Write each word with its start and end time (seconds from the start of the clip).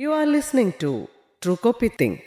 You 0.00 0.08
are 0.08 0.36
listening 0.36 0.72
to 0.82 1.08
True 1.42 1.56
Copy 1.66 1.90
Think. 2.02 2.20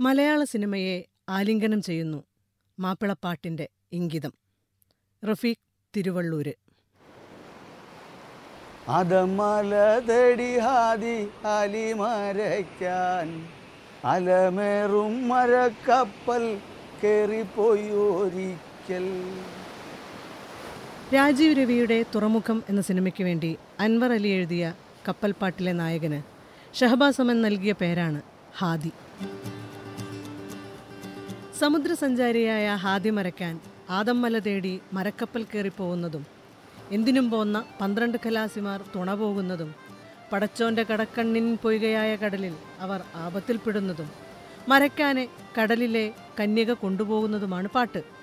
മലയാള 0.00 0.44
സിനിമയെ 0.44 1.04
ആലിംഗനം 1.28 1.82
ചെയ്യുന്നു 1.82 2.24
മാപ്പിളപ്പാട്ടിന്റെ 2.78 3.68
ഇംഗിതം. 3.92 4.32
റഫീഖ് 5.30 5.56
തിരുവള്ളൂര്. 5.96 6.52
അതമലതടി 8.88 10.58
ഹാദി 10.58 11.28
അലിമരയ്ക്കാൻ 11.46 13.48
അലമേറും 14.04 15.28
മരക്കപ്പൽ 15.28 16.60
കേറിപ്പോയി 17.04 17.90
ഒരിക്കൽ 17.90 19.32
രാജീവ് 21.14 21.56
രവിയുടെ 21.56 21.96
തുറമുഖം 22.14 22.62
എന്ന 22.68 22.80
സിനിമയ്ക്ക് 22.80 23.24
വേണ്ടി 23.24 23.50
അൻവർ 23.80 24.12
അലി 24.12 24.28
എഴുതിയ 24.28 24.64
കപ്പൽപ്പാട്ടിലെ 25.08 25.72
നായകന് 25.72 26.18
ഷഹബാസ് 26.74 27.20
അമൻ 27.20 27.42
നൽകിയ 27.42 27.72
പേരാണ് 27.72 28.20
ഹാദി. 28.56 28.90
സമുദ്രസഞ്ചാരിയായ 31.60 32.74
ഹാദി 32.84 33.10
മരയ്ക്കാൻ 33.10 33.54
ആദം 33.90 34.18
മല 34.22 34.38
തേടി 34.38 34.80
മരക്കപ്പൽ 34.92 35.44
കയറിപ്പോകുന്നതും 35.44 36.24
എന്തിനും 36.92 37.30
പോന്ന 37.30 37.64
പന്ത്രണ്ട് 37.80 38.18
കലാസിമാർ 38.26 38.80
തുണ 38.96 39.14
പോകുന്നതും 39.14 39.70
പടച്ചോന്റെ 40.32 40.82
കടക്കണ്ണിൻ 40.82 41.56
പൊയ്കയായ 41.62 42.16
കടലിൽ 42.16 42.54
അവർ 42.80 43.00
ആപത്തിൽപ്പെടുന്നതും 43.14 44.08
മരക്കാനെ 44.68 45.28
കടലിലെ 45.58 46.06
കന്യക 46.40 46.72
കൊണ്ടുപോകുന്നതുമാണ് 46.72 47.68
പാട്ട്. 47.68 48.15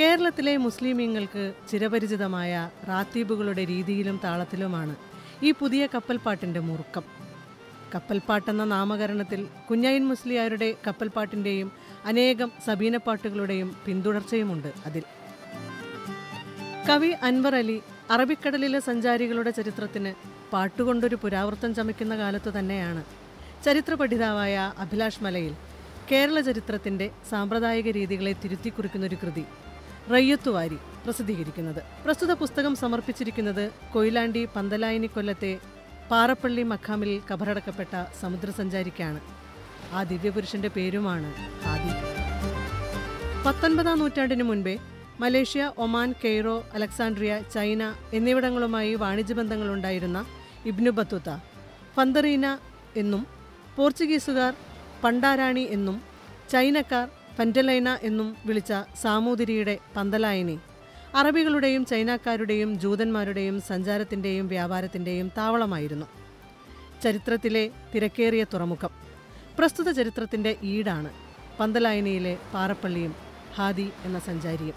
കേരളത്തിലെ 0.00 0.56
മുസ്ലിമീങ്ങൾക്ക് 0.56 1.44
ചിരപരിചിതമായ 1.70 2.70
റാത്തീബുകളുടെ 2.88 3.64
രീതിയിലും 3.64 4.20
താളത്തിലുമാണ് 4.24 4.94
ഈ 5.42 5.50
പുതിയ 5.50 5.86
കപ്പൽപ്പാട്ടിന്റെ 5.94 6.60
മുറുക്കം. 6.60 7.04
കപ്പൽപ്പാട്ടെന്ന 7.94 8.64
നാമകരണത്തിൽ 8.64 9.40
കുഞ്ഞായിൻ 9.70 10.08
മുസ്ലിയാരുടെ 10.08 10.68
കപ്പൽപ്പാട്ടിന്റെയും 10.86 11.72
അനേകം 12.04 12.50
സബീനപ്പാട്ടുകളുടെയും 12.66 13.76
പിന്തുടർച്ചയുമുണ്ട് 13.86 14.70
അതിൽ. 14.86 15.04
കവി 16.90 17.10
അൻവർ 17.28 17.54
അലി 17.54 17.78
അറബിക്കടലിലെ 18.10 18.80
സഞ്ചാരികളുടെ 18.80 19.50
ചരിത്രത്തിന് 19.50 20.12
പാട്ടുകൊണ്ടൊരു 20.52 21.18
പുരാവൃത്തം 21.22 21.74
ചമയ്ക്കുന്ന 21.74 22.16
കാലത്തു 22.16 22.50
തന്നെയാണ്. 22.58 23.04
ചരിത്ര 23.64 23.94
പഠിതാവായ 23.94 24.72
അഭിലാഷ് 24.78 25.24
മലയിൽ 25.24 25.54
കേരള 26.12 26.40
ചരിത്രത്തിന്റെ 26.40 27.10
സാമ്പ്രദായിക 27.30 27.88
രീതികളെ 27.90 28.32
തിരുത്തിക്കുറിക്കുന്ന 28.44 29.06
ഒരു 29.06 29.18
കൃതി 30.08 30.16
റയ്യത്തുവാരി 30.16 30.76
പ്രസിദ്ധീകരിക്കുന്നത്. 31.04 31.80
പ്രസ്തുത 32.04 32.32
പുസ്തകം 32.32 32.74
സമർപ്പിച്ചിരിക്കുന്നത് 32.76 33.64
കൊയിലാണ്ടി 33.94 34.48
പന്തലായിനി 34.56 35.06
കൊല്ലത്തെ 35.06 35.50
പാറപ്പള്ളി 36.10 36.62
മഖാമിൽ 36.62 37.10
കബറടക്കപ്പെട്ട 37.28 37.94
സമുദ്രസഞ്ചാരിക്കാണ്. 38.20 39.20
ആ 39.92 40.02
ദിവ്യപുരുഷന്റെ 40.02 40.70
പേരുമാണ് 40.76 41.28
ആദി. 41.72 41.92
പത്തൊൻപതാം 43.46 43.98
നൂറ്റാണ്ടിനു 43.98 44.44
മുൻപേ 44.44 44.74
Malaysia 45.20 45.72
Oman 45.78 46.14
Cairo 46.24 46.56
Alexandria 46.74 47.34
China 47.54 47.82
എന്നിവിടങ്ങളുമായി 48.12 48.94
വാണിജ്യ 48.94 49.34
ബന്ധങ്ങളുണ്ടായിരുന്ന 49.34 50.18
ഇബ്നു 50.72 50.90
ബത്തുത്ത 50.90 51.30
ഫന്തറീന 51.96 52.46
എന്നും 52.96 53.26
പോർച്ചുഗീസുകാർ 53.76 54.52
പണ്ടാരാണി 55.04 55.66
എന്നും 55.78 56.02
ചൈനക്കാർ 56.52 57.06
ഫെന്റലൈന 57.38 57.98
എന്നും 58.02 58.36
വിളിച്ച 58.46 58.72
സാമൂതിരിയുടെ 59.02 59.78
പന്തലായനി. 59.96 60.58
അറബികളുടെയും 61.14 61.84
ചൈനക്കാരുടെയും 61.84 62.80
ജൂതന്മാരുടെയും 62.80 63.60
സഞ്ചാരത്തിന്റെയും 63.60 64.48
വ്യാപാരത്തിന്റെയും 64.48 65.28
താവളമായിരുന്നു. 65.38 66.06
ചരിത്രത്തിലെ 67.02 67.70
തിരക്കേറിയ 67.94 68.44
തുറമുഖം. 68.44 68.90
പ്രസ്തുത 69.58 69.90
ചരിത്രത്തിന്റെ 69.90 70.56
ഈടാണ് 70.62 71.10
പന്തലായനിയിലെ 71.60 72.38
പാറപ്പള്ളിയും 72.54 73.14
ഹാദി 73.54 73.90
എന്ന 74.04 74.18
സഞ്ചാരിയും. 74.18 74.74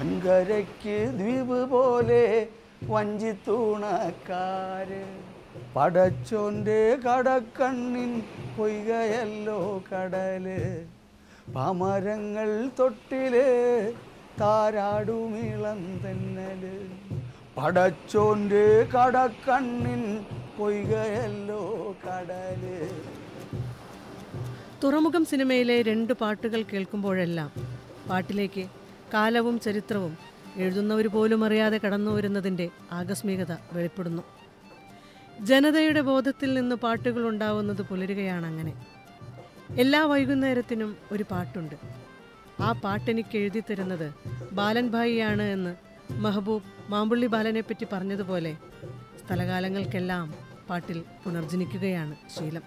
വൻകരയ്ക്ക് 0.00 0.96
ദ്വീപ് 1.08 1.70
പോലെ 1.70 2.48
വഞ്ചിത്തൂണക്കാര്. 2.84 3.74
പടച്ചോന്റെ 5.76 6.98
കടക്കണ്ണിൻ 7.04 8.22
പൊയ്കയല്ലോ 8.58 9.82
കടൽ. 9.92 10.46
പാമരങ്ങൾ 11.52 12.70
തൊട്ടിൽ 12.78 13.34
താരാടുമിളം 14.40 16.00
തെന്നൽ. 16.04 16.62
പടച്ചോന്റെ 17.56 18.88
കടക്കണ്ണിൻ 18.94 20.24
പൊയ്കയല്ലോ 20.58 21.96
കടൽ. 22.06 22.62
തുറമുഖം 24.84 25.24
സിനിമയിലെ 25.24 25.82
രണ്ട് 25.82 26.12
പാട്ടുകൾ 26.12 26.62
കേൾക്കുമ്പോഴെല്ലാം 26.62 27.50
പാട്ടിലേക്ക് 28.08 28.64
കാലവും 29.14 29.60
ചരിത്രവും 29.60 30.16
എഴുതുന്നവർ 30.56 31.06
പോലും 31.06 31.44
അറിയാതെ 31.44 31.80
കടന്നു 31.84 32.10
വരുന്നതിന്റെ 32.10 32.70
ആകസ്മികത 32.92 33.52
വെളിപ്പെടുന്നു. 33.72 34.22
ജനതയുടെ 35.40 36.00
ബോധത്തിൽ 36.00 36.54
നിന്ന് 36.54 36.76
പാട്ടുകൾ 36.76 37.28
ഉണ്ടാവുന്നത് 37.28 37.82
പുലരുകയാണ് 37.82 38.46
അങ്ങനെ. 38.46 38.74
എല്ലാ 39.82 40.04
വൈകുന്നേരത്തിനും 40.04 40.96
ഒരു 41.12 41.24
പാട്ടുണ്ട്. 41.30 41.76
ആ 42.60 42.68
പാട്ടെനിക്ക് 42.84 43.36
എഴുതി 43.38 43.60
തരുന്നത് 43.60 44.08
ബാലൻ 44.52 44.86
എന്ന് 45.56 45.72
മെഹബൂബ് 46.24 46.70
മാമ്പുള്ളി 46.92 47.26
ബാലനെപ്പറ്റി 47.26 47.86
പറഞ്ഞതുപോലെ 47.92 48.52
സ്ഥലകാലങ്ങൾക്കെല്ലാം 49.20 50.26
പാട്ടിൽ 50.68 50.98
പുനർജനിക്കുകയാണ് 51.24 52.14
ശീലം. 52.34 52.62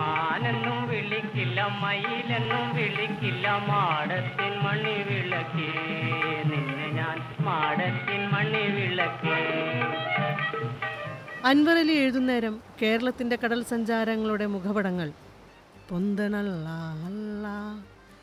മാനെന്നും 0.00 0.78
വിളിക്കില്ല 0.90 1.60
മയിലെന്നും 1.82 2.66
വിളിക്കില്ല 2.76 3.46
മാടത്തിൻ 3.70 4.52
മണി 4.64 4.96
വിളക്കേ 5.08 5.70
നിന്നെ 6.50 6.88
ഞാൻ 6.98 7.16
മാടത്തിൻ 7.46 8.22
മണി 8.34 8.64
വിളക്കേ. 8.76 9.38
അൻവർ 11.48 11.76
അലി 11.78 11.92
എഴുതുന്നേരം 11.92 12.54
കേരളത്തിന്റെ 12.82 13.38
കടൽ 13.42 13.62
സഞ്ചാരങ്ങളുടെ 13.62 14.46
മുഖപടങ്ങൾ. 14.46 15.12
പൊന്തണല്ല 15.90 16.68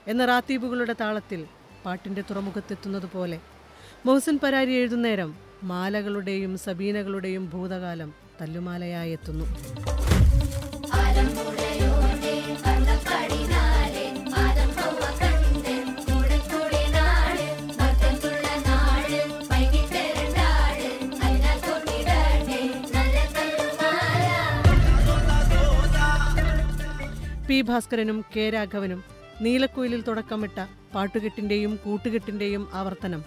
എന്ന 0.07 0.25
റാത്തീബുകളുടെ 0.25 0.95
താളത്തിൽ 1.01 1.41
പാട്ടിന്റെ 1.85 2.23
തുറമുഖത്തെത്തുന്നത് 2.29 3.07
പോലെ. 3.13 3.39
മൊഹസിൻ 4.05 4.39
പരാരി 4.43 4.73
എഴുതുന്നേരം 4.73 5.31
മാലകളുടെയും 5.63 6.57
സബീനകളുടെയും 6.57 7.49
ഭൂതകാലം 7.49 8.13
തല്ലുമാലയായി 8.41 9.11
എത്തുന്നു. 9.11 9.45
പി 27.47 27.57
ഭാസ്കരനും 27.67 28.17
കെ 28.33 28.45
രാഘവനും 28.55 28.99
നീലക്കുയിലിൽ 29.43 30.01
തുടക്കമിട്ട 30.07 30.59
പാട്ടുകെട്ടിന്റെയും 30.95 31.73
കൂട്ടുകെട്ടിന്റെയും 31.83 32.63
ആവർത്തനം. 32.79 33.21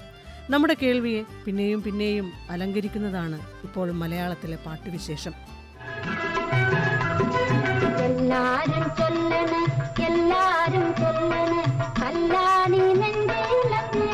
നമ്മുടെ 0.53 0.75
കേൾവിയെ 0.83 1.23
പിന്നെയും 1.45 1.81
പിന്നെയും 1.87 2.27
അലങ്കരിക്കുന്നതാണ് 2.53 3.39
ഇപ്പോൾ 3.67 3.89
മലയാളത്തിലെ 4.01 4.59
പാട്ടുവിശേഷം. 4.67 5.35
എല്ലാരും 8.07 8.85
ചൊല്ലണ 8.99 9.53
എല്ലാരും 10.09 10.87
ചൊല്ലണ 11.01 11.55
കല്ലാണി 12.01 12.83
നെഞ്ചിലത്ത് 13.01 14.05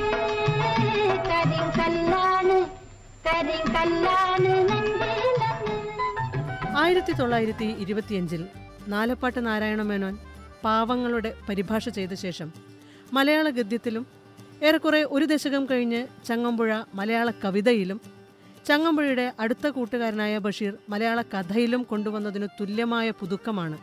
കരിങ്കല്ലാണ് 1.30 2.58
കരിങ്കല്ലാണ് 3.26 4.52
നെഞ്ചിലത്ത് 4.70 5.74
ആയിരത്തി 6.84 7.14
തൊള്ളായിരത്തി 7.20 7.68
ഇരുപത്തിയഞ്ചിൽ 7.84 8.44
നാലപ്പാട്ട് 8.88 9.46
നാരായണ 9.46 9.82
മേനോൻ 9.82 10.14
പാവങ്ങളുടെ 10.64 11.30
പരിഭാഷ 11.48 11.88
ചെയ്ത 11.88 12.12
ശേഷം 12.12 12.48
മലയാള 13.12 13.50
ഗദ്യത്തിലും 13.50 14.06
ഏറെക്കുറെ 14.62 15.00
ഒരു 15.10 15.24
ദശകം 15.24 15.64
കഴിഞ്ഞ് 15.70 16.06
ചങ്ങമ്പുഴ 16.26 16.70
മലയാള 16.94 17.30
കവിതയിലും 17.44 18.00
ചങ്ങമ്പുഴയുടെ 18.66 19.32
അടുത്ത 19.40 19.66
കൂട്ടുകാരനായ 19.66 20.38
ബഷീർ 20.38 20.74
മലയാള 20.88 21.22
കഥയിലും 21.22 21.82
കൊണ്ടുവന്നതിനു 21.82 22.46
തുല്യമായ 22.60 23.10
പുതുക്കമാണ്. 23.10 23.78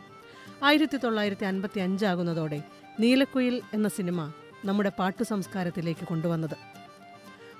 ആയിരത്തി 0.64 0.96
തൊള്ളായിരത്തി 0.96 1.44
അൻപത്തി 1.44 1.80
അഞ്ചാകുന്നതോടെ 1.80 2.62
നീലക്കുയിൽ 3.00 3.62
എന്ന 3.74 3.88
സിനിമ 3.88 4.32
നമ്മുടെ 4.64 4.90
പാട്ടു 4.98 5.22
സംസ്കാരത്തിലേക്ക് 5.22 6.04
കൊണ്ടുവന്നത്. 6.06 6.73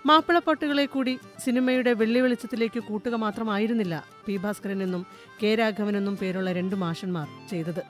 മാപ്പിളപ്പാട്ടുകളെ 0.09 0.85
കൂടി 0.87 1.13
സിനിമയുടെ 1.45 1.93
വെള്ളി 2.01 2.21
വെളിച്ചത്തിലേക്ക് 2.25 2.81
കൂട്ടുക 2.89 3.15
മാത്രമായിരുന്നില്ല 3.25 3.95
പി 4.27 4.35
ഭാസ്കരൻ 4.43 4.81
എന്നും 4.87 5.03
കെ 5.43 5.51
രാഘവൻ 5.61 5.97
എന്നും 6.01 6.17
പേരുള്ള 6.21 6.53
രണ്ട് 6.59 6.77
മാഷന്മാർ 6.83 7.29
ചെയ്തത്. 7.51 7.81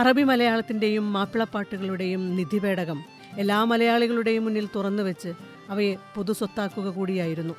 അറബി 0.00 0.24
മലയാളത്തിന്റെയും 0.30 1.06
മാപ്പിളപ്പാട്ടുകളുടെയും 1.12 2.22
നിധിപേടകം 2.36 2.98
എല്ലാ 3.42 3.58
മലയാളികളുടെയും 3.72 4.44
മുന്നിൽ 4.44 4.66
തുറന്നു 4.76 5.02
വെച്ച് 5.02 5.30
അവയെ 5.72 5.94
പൊതുസ്വത്താക്കുക 6.14 6.88
കൂടിയായിരുന്നു. 6.98 7.54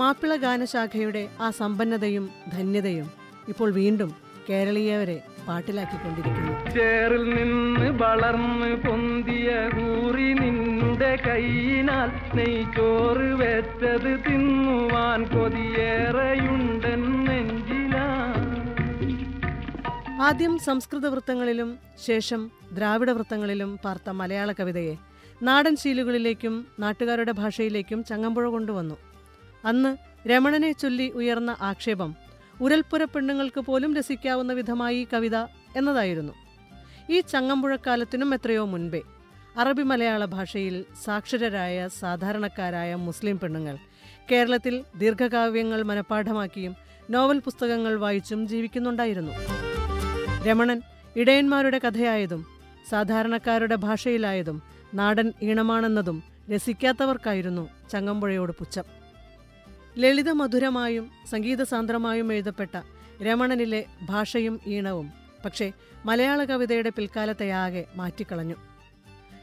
മാപ്പിള 0.00 0.32
ഗാനശാഖയുടെ 0.36 1.28
ആ 1.40 1.48
സമ്പന്നതയും 1.60 2.24
ധന്യതയും 2.54 3.08
ഇപ്പോൾ 3.48 3.70
വീണ്ടും 3.80 4.10
കേരളീയവരെ 4.48 5.18
പാട്ടിലാക്കിക്കൊണ്ടിരിക്കുന്നു. 5.46 6.52
ചേറിൽ 6.74 7.24
നിന്ന് 7.36 7.88
വളർന്ന് 8.02 8.70
പൊന്തിയ 8.84 9.50
കൂറി 9.76 10.28
നിന്നുടെ 10.40 11.12
കൈയിനാൽ 11.26 12.10
നെയ്ച്ചോറ് 12.34 13.26
വെച്ചത് 13.42 14.24
തിന്നുവാൻ 14.24 15.24
കൊതിയേറെയുണ്ടൻ 15.24 17.02
ആദ്യം 20.20 20.58
സംസ്കൃത 20.58 21.06
വൃത്തങ്ങളിലും 21.06 21.78
ശേഷം 21.98 22.50
ദ്രാവിഡ 22.72 23.10
വൃത്തങ്ങളിലും 23.10 23.78
പാർത്ത 23.84 24.10
മലയാള 24.10 24.52
കവിതയെ 24.52 24.96
നാടൻ 25.42 25.76
ശീലുകളിലേക്കും 25.76 26.66
നാട്ടുകാരുടെ 26.78 27.32
ഭാഷയിലേക്കും 27.32 28.04
ചങ്ങമ്പുഴ 28.04 28.48
കൊണ്ടുവന്നു. 28.48 28.96
അന്ന് 29.64 29.96
രമണനെ 30.28 30.72
ചൊല്ലി 30.72 31.10
ഉയർന്ന 31.10 31.56
ആക്ഷേപം 31.60 32.16
ഉരൽപ്പുര 32.60 33.04
പെണ്ണുങ്ങൾക്ക് 33.04 33.60
പോലും 33.60 33.96
രസിക്കാവുന്ന 33.96 34.52
വിധമായി 34.52 35.08
കവിത 35.12 35.36
എന്നതായിരുന്നു. 35.76 36.32
ഈ 37.10 37.20
ചങ്ങമ്പുഴക്കാലത്തിനും 37.20 38.34
എത്രയോ 38.34 38.64
മുൻപേ 38.64 39.02
അറബി 39.58 39.82
മലയാള 39.82 40.24
ഭാഷയിൽ 40.24 40.84
സാക്ഷരരായ 41.04 41.88
സാധാരണക്കാരായ 41.88 42.94
മുസ്ലിം 42.94 43.38
പെണ്ണുങ്ങൾ. 43.38 43.78
കേരളത്തിൽ 44.32 44.84
ദീർഘകാവ്യങ്ങൾ 44.98 45.82
മനഃപ്പാഠമാക്കിയും 45.82 46.76
നോവൽ 47.10 47.38
പുസ്തകങ്ങൾ 47.38 47.94
വായിച്ചും 47.94 48.48
ജീവിക്കുന്നുണ്ടായിരുന്നു. 48.48 49.32
രമണൻ 50.46 50.82
ഇടയന്മാരുടെ 51.16 51.78
കഥയായതും 51.78 52.46
സാധാരണക്കാരുടെ 52.90 53.74
ഭാഷയിലായതും 53.74 54.62
നാടൻ 54.94 55.32
ഈണമാണെന്നതും 55.42 56.22
രസിക്കാത്തവർക്കായിരുന്നു 56.54 57.68
ചങ്ങമ്പുഴയോട് 57.92 58.52
പുച്ഛം. 58.52 58.84
ലളിതമധുരമായും 59.98 61.10
സംഗീതസാന്ദ്രമായും 61.30 62.32
എഴുതപ്പെട്ട 62.32 62.82
രമണനിലെ 63.22 63.84
ഭാഷയും 64.02 64.60
ഈണവും 64.66 65.12
പക്ഷേ 65.44 65.72
മലയാള 66.06 66.44
കവിതയുടെ 66.44 66.90
പിൽക്കാലത്തെയാകെ 66.90 67.84
മാറ്റിക്കളഞ്ഞു. 67.96 68.75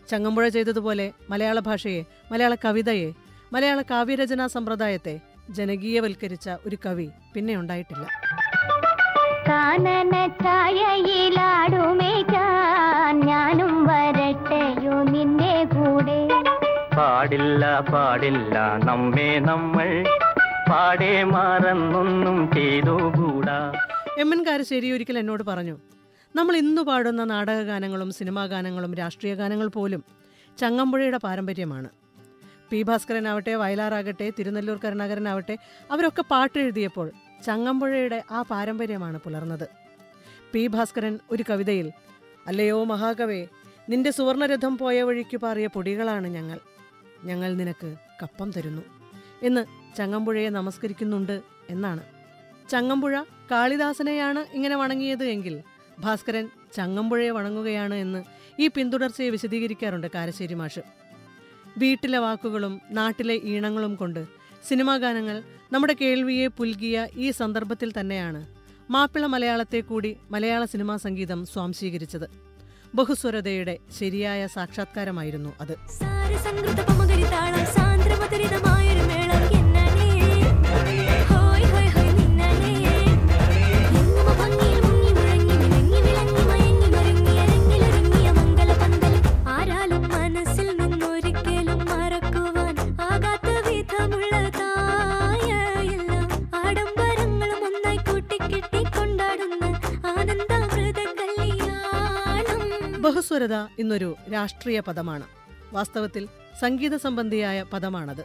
ചങ്ങമ്പുഴ 0.10 0.48
ചെയ്തതുപോലെ 0.48 1.06
മലയാള 1.30 1.60
ഭാഷയെ 1.60 2.02
മലയാള 2.32 2.54
കവിതയെ 2.66 3.10
മലയാള 3.54 3.80
കാവ്യരചനാ 3.82 4.48
സമ്പ്രദായത്തെ 4.48 5.16
ജനകീയവൽക്കരിച്ച 5.50 6.48
ഒരു 6.68 6.78
കവി 6.86 7.08
പിന്നെ 7.34 7.54
ഉണ്ടായിട്ടില്ല. 7.58 8.06
കാനന 9.48 10.14
ഛായയിലാടുമേക്കാൻ 10.44 11.30
ഞാനും 13.30 13.74
വരട്ടെയോ 13.88 14.96
നിന്റെ 15.14 15.56
കൂടെ? 15.74 16.20
പാടില്ല 16.98 17.64
പാടില്ല 17.94 18.56
നമ്മെ 18.90 19.40
നമ്മൾ 19.50 19.90
പാടേ 20.70 21.24
മാറന്നൊന്നും 21.34 22.38
ചെയ്തുകൂടാ. 22.54 23.58
എം 24.20 24.30
എൻ 24.34 24.40
കാരശ്ശേരി 24.48 24.88
ഒരിക്കൽ 24.92 25.18
എന്നോട് 25.20 25.44
പറഞ്ഞു 25.44 25.76
നമ്മൾ 26.36 26.56
ഇന്ന് 26.56 26.82
പാടുന്ന 26.82 27.24
നാടകഗാനങ്ങളും 27.24 28.12
സിനിമാ 28.12 28.46
ഗാനങ്ങളും 28.46 28.94
രാഷ്ട്രീയ 28.94 29.36
ഗാനങ്ങൾ 29.36 29.68
പോലും 29.68 30.04
ചങ്ങമ്പുഴയുടെ 30.60 31.18
പാരമ്പര്യമാണ്. 31.18 31.90
പി 32.70 32.82
ഭാസ്കരനാവട്ടെ 32.82 33.56
വയലാറാകട്ടെ 33.56 34.32
തിരുനെല്ലൂർ 34.40 34.80
കരുണാകരനാവട്ടെ 34.86 35.58
അവരൊക്കെ 35.92 36.24
പാട്ടെഴുതിയപ്പോൾ 36.32 37.12
ചങ്ങമ്പുഴയുടെ 37.46 38.24
ആ 38.32 38.42
പാരമ്പര്യമാണ് 38.42 39.18
പുലർന്നത്. 39.18 39.68
പി 40.54 40.68
ഭാസ്കരൻ 40.68 41.20
ഒരു 41.32 41.44
കവിതയിൽ 41.50 41.92
അല്ലയോ 42.48 42.84
മഹാകവേ 42.84 43.48
നിന്റെ 43.90 44.12
സുവർണരഥം 44.12 44.78
പോയ 44.78 45.02
വഴിക്ക് 45.02 45.38
പാറിയ 45.38 45.68
പൊടികളാണ് 45.68 46.28
ഞങ്ങൾ. 46.28 46.60
ഞങ്ങൾ 47.26 47.54
നിനക്ക് 47.54 47.96
കപ്പം 48.24 48.52
തരുന്നു 48.58 48.82
എന്ന് 49.44 49.62
ചങ്ങമ്പുഴയെ 49.98 50.50
നമസ്കരിക്കുന്നുണ്ട് 50.50 51.42
എന്നാണ്. 51.70 52.04
ചങ്ങമ്പുഴ 52.70 53.24
കാളിദാസനെയാണ് 53.52 54.46
ഇങ്ങനെ 54.54 54.76
വണങ്ങിയത് 54.76 55.24
എങ്കിൽ 55.24 55.56
ഭാസ്കരൻ 56.00 56.50
ചങ്ങമ്പുഴയെ 56.76 57.30
വണങ്ങുകയാണ് 57.30 57.94
എന്ന് 57.94 58.24
ഈ 58.60 58.68
പിന്തുടർച്ചയെ 58.68 59.30
വിശദീകരിക്കാറുണ്ട് 59.30 60.08
കാരശ്ശേരി 60.16 60.54
മാഷ്. 60.54 60.80
വീട്ടിലെ 61.78 62.18
വാക്കുകളും 62.18 62.82
നാട്ടിലെ 62.92 63.36
ഈണങ്ങളും 63.36 63.96
കൊണ്ട് 63.96 64.26
സിനിമാ 64.68 64.98
ഗാനങ്ങൾ 64.98 65.44
നമ്മുടെ 65.72 65.96
കേൾവിയെ 66.02 66.48
പുൽകിയ 66.48 67.08
ഈ 67.16 67.32
സന്ദർഭത്തിൽ 67.32 67.94
തന്നെയാണ് 68.00 68.48
മാപ്പിള 68.90 69.26
മലയാളത്തെ 69.26 69.80
കൂടി 69.80 70.18
മലയാള 70.32 70.66
സിനിമാ 70.66 70.98
സംഗീതം 70.98 71.46
സ്വാംശീകരിച്ചത്. 71.46 72.30
ബഹുസ്വരതയുടെ 72.96 73.78
ശരിയായ 74.00 74.48
സാക്ഷാത്കാരമായിരുന്നു 74.48 75.54
അത്. 75.62 75.76
സാരസംഗൃതപമകരിതാളം 75.90 77.66
ബഹുസ്വരത 103.04 103.56
ഇന്നൊരു 103.80 104.16
രാഷ്ട്രീയ 104.34 104.80
പദമാണ്. 104.80 105.26
വാസ്തവത്തിൽ 105.74 106.28
സംഗീത 106.62 106.96
സംബന്ധിയായ 106.96 107.64
പദമാണത്. 107.74 108.22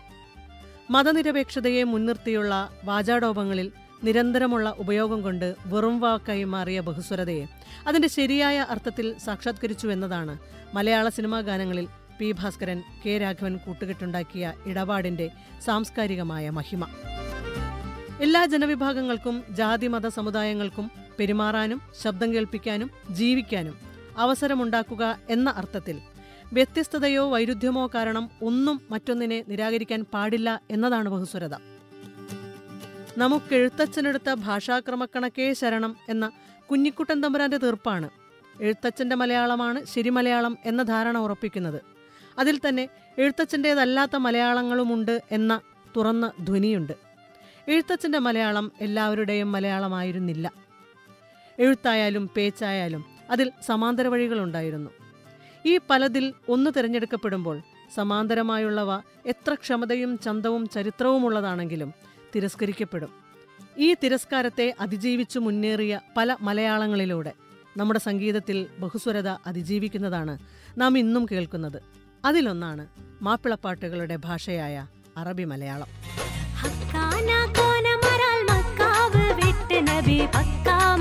മതനിരപേക്ഷതയെ 0.91 1.83
മുൻനിർത്തിയുള്ള 1.85 2.71
വാചാടോപങ്ങളിൽ 2.85 3.73
നിരന്തരമുള്ള 4.05 4.75
ഉപയോഗം 4.79 5.23
കൊണ്ട് 5.23 5.57
വെറും 5.67 6.01
വാക്കായി 6.01 6.45
മാറിയ 6.45 6.81
ബഹുസ്വരതയെ 6.81 7.47
അതിന്റെ 7.87 8.09
ശരിയായ 8.09 8.67
അർത്ഥത്തിൽ 8.69 9.19
സാക്ഷാത്കരിച്ചു 9.19 9.87
എന്നതാണ് 9.87 10.39
മലയാള 10.75 11.09
സിനിമാ 11.09 11.41
ഗാനങ്ങളിൽ 11.41 11.89
പി 12.21 12.33
ഭാസ്കരൻ 12.33 12.79
കെ 13.07 13.19
രാഘവൻ 13.19 13.57
കൂട്ടുകെട്ടുണ്ടാക്കിയ 13.57 14.55
ഇടപാടിന്റെ 14.67 15.31
സാംസ്കാരികമായ 15.65 16.51
മഹിമ. 16.51 16.85
എല്ലാ 18.21 18.47
ജനവിഭാഗങ്ങൾക്കും 18.47 19.45
ജാതി 19.51 19.87
മത 19.87 20.07
സമുദായങ്ങൾക്കും 20.09 20.91
പെരുമാറാനും 21.19 21.81
ശബ്ദം 22.03 22.35
കേൾപ്പിക്കാനും 22.35 22.91
ജീവിക്കാനും 23.11 23.77
അവസരമുണ്ടാക്കുക 24.19 25.19
എന്ന 25.31 25.51
അർത്ഥത്തിൽ 25.51 26.01
വ്യത്യസ്തതയോ 26.53 27.31
വൈരുദ്ധ്യമോ 27.31 27.91
കാരണം 27.95 28.31
ഒന്നും 28.43 28.81
മറ്റൊന്നിനെ 28.91 29.45
നിരാകരിക്കാൻ 29.49 30.05
പാടില്ല 30.05 30.61
എന്നതാണ് 30.71 31.09
ബഹുസ്വരത. 31.09 31.55
നമുക്കെഴുത്തച്ഛനെടുത്ത 33.19 34.35
ഭാഷാക്രമക്കണക്കേ 34.35 35.53
ശരണം 35.53 35.97
എന്ന 36.09 36.31
കുഞ്ഞിക്കുട്ടൻ 36.71 37.23
തമ്പുരാന്റെ 37.23 37.57
തീർപ്പാണ്. 37.57 38.11
എഴുത്തച്ഛന്റെ 38.61 39.17
മലയാളമാണ് 39.17 39.85
ശരി 39.85 40.09
മലയാളം 40.09 40.59
എന്ന 40.65 40.83
ധാരണ 40.83 41.19
ഉറപ്പിക്കുന്നത്. 41.19 41.83
അതിൽ 42.39 42.61
തന്നെ 42.69 42.89
എഴുത്തച്ഛന്റേതല്ലാത്ത 43.19 44.17
മലയാളങ്ങളുമുണ്ട് 44.17 45.23
എന്ന 45.31 45.61
തുറന്ന 45.97 46.33
ധ്വനിയുണ്ട്. 46.45 46.93
എഴുത്തച്ഛന്റെ 47.69 48.19
മലയാളം 48.19 48.73
എല്ലാവരുടെയും 48.81 49.53
മലയാളമായിരുന്നില്ല. 49.53 50.53
എഴുത്തായാലും 51.59 52.31
പേച്ചായാലും 52.37 53.18
അതിൽ 53.31 53.53
സമാന്തര 53.67 54.07
വഴികളുണ്ടായിരുന്നു. 54.07 54.91
ഈ 55.67 55.81
പലതിൽ 55.91 56.35
ഒന്ന് 56.49 56.71
തിരഞ്ഞെടുക്കപ്പെടുമ്പോൾ 56.77 57.61
സമാന്തരമായുള്ളവ 57.95 58.97
എത്ര 59.27 59.55
ക്ഷമതയും 59.55 60.19
ചന്തവും 60.19 60.69
ചരിത്രവുമുള്ളതാണെങ്കിലും 60.69 61.95
തിരസ്കരിക്കപ്പെടും. 62.37 63.11
ഈ 63.79 63.95
തിരസ്കാരത്തെ 63.95 64.75
അതിജീവിച്ചു 64.81 65.39
മുന്നേറിയ 65.39 66.01
പല 66.17 66.37
മലയാളങ്ങളിലൂടെ 66.41 67.33
നമ്മുടെ 67.77 68.01
സംഗീതത്തിൽ 68.01 68.67
ബഹുസ്വരത 68.79 69.29
അതിജീവിക്കുന്നതാണ് 69.29 70.39
നാം 70.79 70.99
ഇന്നും 70.99 71.27
കേൾക്കുന്നത്. 71.33 71.83
അതിലൊന്നാണ് 72.25 72.87
മാപ്പിളപ്പാട്ടുകളുടെ 73.23 74.17
ഭാഷയായ 74.17 74.87
അറബി 75.17 75.45
മലയാളം. 75.45 75.87
ഹക്കാന 76.55 77.31
കോന 77.53 77.89
വിട്ട് 79.39 79.87
നബി 79.87 80.27
പക്കാ 80.27 80.97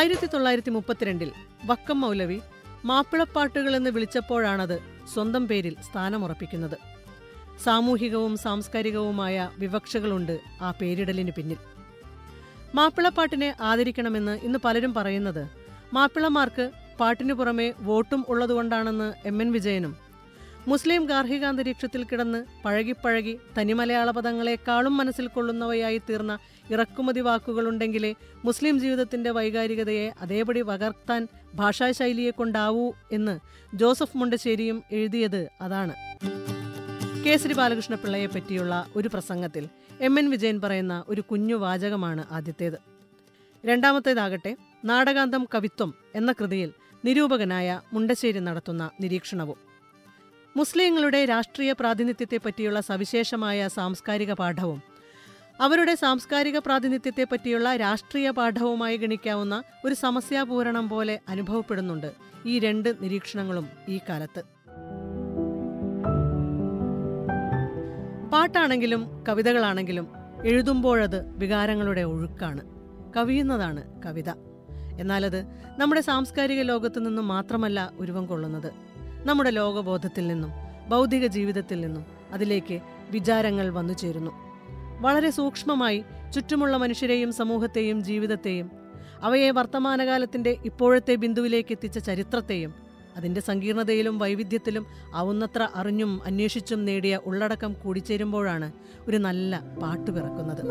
ആയിരത്തി 0.00 0.26
തൊള്ളായിരത്തി 0.26 0.70
മുപ്പത്തിരണ്ടിൽ 0.70 1.30
വക്കം 1.66 2.00
മൗലവി 2.00 2.36
മാപ്പിളപ്പാട്ടുകൾ 2.84 3.76
എന്ന് 3.76 3.90
വിളിച്ചപ്പോഴാണത് 3.90 4.76
സ്വന്തം 5.14 5.48
പേരിൽ 5.48 5.76
സ്ഥാനമുറപ്പിക്കുന്നത്. 5.86 6.76
സാമൂഹികവും 7.64 8.36
സാംസ്കാരികവുമായ 8.36 9.50
വിവക്ഷകളുണ്ട് 9.58 10.40
ആ 10.60 10.70
പേരിടലിന് 10.70 11.32
പിന്നിൽ. 11.36 11.58
മാപ്പിളപ്പാട്ടിനെ 12.74 13.54
ആദരിക്കണമെന്ന് 13.60 14.40
ഇന്ന് 14.42 14.58
പലരും 14.64 14.94
പറയുന്നത് 14.94 15.48
മാപ്പിളമാർക്ക് 15.92 16.70
പാട്ടിനു 17.00 17.34
പുറമെ 17.34 17.74
വോട്ടും 17.80 18.24
ഉള്ളതുകൊണ്ടാണെന്ന് 18.28 19.14
എം 19.24 19.42
എൻ 19.42 19.52
വിജയനും 19.52 19.96
മുസ്ലിം 20.68 21.04
ഗാർഹികാന്തരീക്ഷത്തിൽ 21.04 22.04
കിടന്ന് 22.04 22.44
പഴകിപ്പഴകി 22.64 23.38
തനിമലയാള 23.58 24.10
പദങ്ങളെക്കാളും 24.10 24.96
മനസ്സിൽ 24.96 25.26
കൊള്ളുന്നവയായി 25.26 25.98
തീർന്ന 25.98 26.38
ഇറക്കുമതി 26.70 27.20
വാക്കുകളുണ്ടെങ്കിലേ 27.20 28.14
മുസ്ലിം 28.44 28.80
ജീവിതത്തിന്റെ 28.80 29.30
വൈകാരികതയെ 29.30 30.12
അതേപടി 30.20 30.60
വകർത്താൻ 30.60 31.28
ഭാഷാശൈലിയെ 31.54 32.30
കൊണ്ടാവൂ 32.30 32.92
എന്ന് 33.12 33.38
ജോസഫ് 33.76 34.16
മുണ്ടശ്ശേരിയും 34.16 34.82
എഴുതിയത് 34.92 35.48
അതാണ്. 35.60 35.94
കേസരി 37.26 37.52
ബാലകൃഷ്ണപിള്ളയെ 37.52 38.26
പറ്റിയുള്ള 38.26 38.86
ഒരു 38.96 39.08
പ്രസംഗത്തിൽ 39.08 39.68
എം 40.00 40.18
എൻ 40.18 40.30
വിജയൻ 40.30 40.60
പറയുന്ന 40.60 41.04
ഒരു 41.08 41.20
കുഞ്ഞു 41.20 41.54
വാചകമാണ് 41.54 42.24
ആദ്യത്തേത്. 42.30 42.78
രണ്ടാമത്തേതാകട്ടെ 43.66 44.56
നാടകാന്തം 44.84 45.48
കവിത്വം 45.54 45.94
എന്ന 46.14 46.32
കൃതിയിൽ 46.32 46.72
നിരൂപകനായ 47.04 47.80
മുണ്ടശ്ശേരി 47.92 48.38
നടത്തുന്ന 48.38 48.90
നിരീക്ഷണവും. 49.00 49.69
മുസ്ലിങ്ങളുടെ 50.56 51.24
രാഷ്ട്രീയ 51.24 51.72
പ്രാതിനിധ്യത്തെ 51.72 52.36
പറ്റിയുള്ള 52.36 52.80
സവിശേഷമായ 52.80 53.68
സാംസ്കാരിക 53.68 54.32
പാഠവും 54.32 54.80
അവരുടെ 55.60 55.94
സാംസ്കാരിക 55.94 56.58
പ്രാതിനിധ്യത്തെ 56.58 57.24
പറ്റിയുള്ള 57.24 57.76
രാഷ്ട്രീയ 57.76 58.30
പാഠവുമായി 58.30 58.96
ഗണിക്കാവുന്ന 58.96 59.62
ഒരു 59.84 59.94
സമസ്യാപൂരണം 59.94 60.88
പോലെ 60.88 61.20
അനുഭവപ്പെടുന്നുണ്ട് 61.28 62.10
ഈ 62.46 62.58
രണ്ട് 62.58 62.96
നിരീക്ഷണങ്ങളും 63.02 63.68
ഈ 63.88 64.00
കാലത്ത്. 64.08 64.42
പാട്ടാണെങ്കിലും 68.32 69.24
കവിതകളാണെങ്കിലും 69.28 70.08
എഴുതുമ്പോഴത് 70.44 71.36
വികാരങ്ങളുടെ 71.36 72.00
ഒഴുക്കാണ് 72.00 72.62
കവിയുന്നതാണ് 73.16 74.02
കവിത. 74.02 74.30
എന്നാലത് 75.00 75.40
നമ്മുടെ 75.78 76.00
സാംസ്കാരിക 76.00 76.62
ലോകത്തു 76.62 77.00
നിന്നും 77.00 77.28
മാത്രമല്ല 77.28 77.92
ഉരുവം 77.98 78.26
കൊള്ളുന്നത്. 78.26 78.89
നമ്മുടെ 79.26 79.50
ലോകബോധത്തിൽ 79.50 80.26
നിന്നും 80.26 80.52
ഭൗതിക 80.88 81.26
ജീവിതത്തിൽ 81.26 81.80
നിന്നും 81.80 82.04
അതിലേക്ക് 82.32 82.80
വിചാരങ്ങൾ 83.10 83.70
വന്നു 83.70 83.92
ചേരുന്നു. 83.92 84.30
വളരെ 85.00 85.30
സൂക്ഷ്മമായി 85.30 86.04
ചുറ്റുമുള്ള 86.34 86.76
മനുഷ്യരെയും 86.76 87.32
സമൂഹത്തെയും 87.32 88.04
ജീവിതത്തെയും 88.04 88.70
അവയെ 89.22 89.50
വർത്തമാനകാലത്തിന്റെ 89.50 90.56
ഇപ്പോഴത്തെ 90.64 91.14
ബിന്ദുവിലേക്ക് 91.14 91.72
എത്തിച്ച 91.72 91.98
ചരിത്രത്തെയും 91.98 92.74
അതിന്റെ 93.16 93.40
സങ്കീർണതയിലും 93.40 94.18
വൈവിധ്യത്തിലും 94.18 94.86
ആവുന്നത്ര 95.14 95.68
അറിഞ്ഞും 95.74 96.20
അന്വേഷിച്ചും 96.26 96.84
നേടിയ 96.84 97.20
ഉള്ളടക്കം 97.26 97.72
കൂടിച്ചേരുമ്പോഴാണ് 97.84 98.72
ഒരു 99.08 99.16
നല്ല 99.16 99.60
പാട്ട് 99.82 100.10
പിറക്കുന്നത്. 100.10 100.62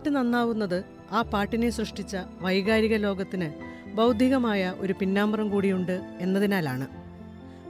പാട്ട് 0.00 0.16
നന്നാവുന്നത് 0.16 0.76
ആ 1.12 1.18
പാട്ടിനെ 1.32 1.68
സൃഷ്ടിച്ച 1.70 2.16
വൈകാരിക 2.40 2.94
ലോകത്തിന് 2.96 3.48
ബൗദ്ധികമായ 3.96 4.62
ഒരു 4.78 4.94
പിന്നാമ്പുറം 5.00 5.48
കൂടിയുണ്ട് 5.50 5.96
എന്നതിനാലാണ്. 6.24 6.86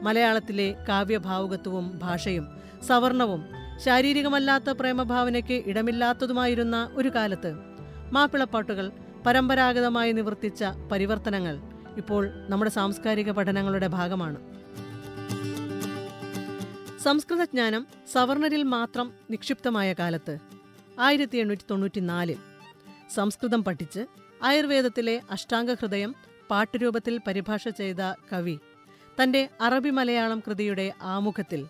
മലയാളത്തിലെ 0.03 0.67
കാവ്യഭാവുകത്വവും 0.89 1.87
ഭാഷയും 2.03 2.47
സവർണവും 2.87 3.43
ശാരീരികമല്ലാത്ത 3.85 4.71
പ്രേമഭാവനയ്ക്ക് 4.81 5.57
ഇടമില്ലാത്തതുമായിരുന്ന 5.71 6.77
ഒരു 6.93 7.11
കാലത്ത് 7.17 7.53
മാപ്പിളപ്പാട്ടുകൾ 8.13 8.87
പരമ്പരാഗതമായി 9.27 10.13
നിവർത്തിച്ച 10.19 10.63
പരിവർത്തനങ്ങൾ 10.93 11.59
ഇപ്പോൾ 11.97 12.23
നമ്മുടെ 12.49 12.71
സാംസ്കാരിക 12.79 13.31
പഠനങ്ങളുടെ 13.41 13.91
ഭാഗമാണ്. 13.99 14.39
സംസ്കൃതജ്ഞാനം 17.03 17.83
സവർണരിൽ 18.13 18.63
മാത്രം 18.77 19.07
നിക്ഷിപ്തമായ 19.31 19.91
കാലത്ത് 19.99 20.35
ആയിരത്തി 21.01 21.39
എണ്ണൂറ്റി 21.39 21.65
തൊണ്ണൂറ്റിനാലിൽ 21.71 22.39
സംസ്കൃതം 23.11 23.65
പഠിച്ച് 23.65 24.03
ആയുർവേദത്തിലെ 24.45 25.21
അഷ്ടാംഗ 25.31 25.73
ഹൃദയം 25.73 26.15
പാട്ടുരൂപത്തിൽ 26.51 27.21
പരിഭാഷ 27.27 27.69
ചെയ്ത 27.69 28.03
കവി 28.33 28.57
തന്റെ 29.19 29.49
അറബി 29.61 29.91
മലയാളം 29.91 30.41
കൃതിയുടെ 30.41 30.93
ആമുഖത്തിൽ 31.03 31.63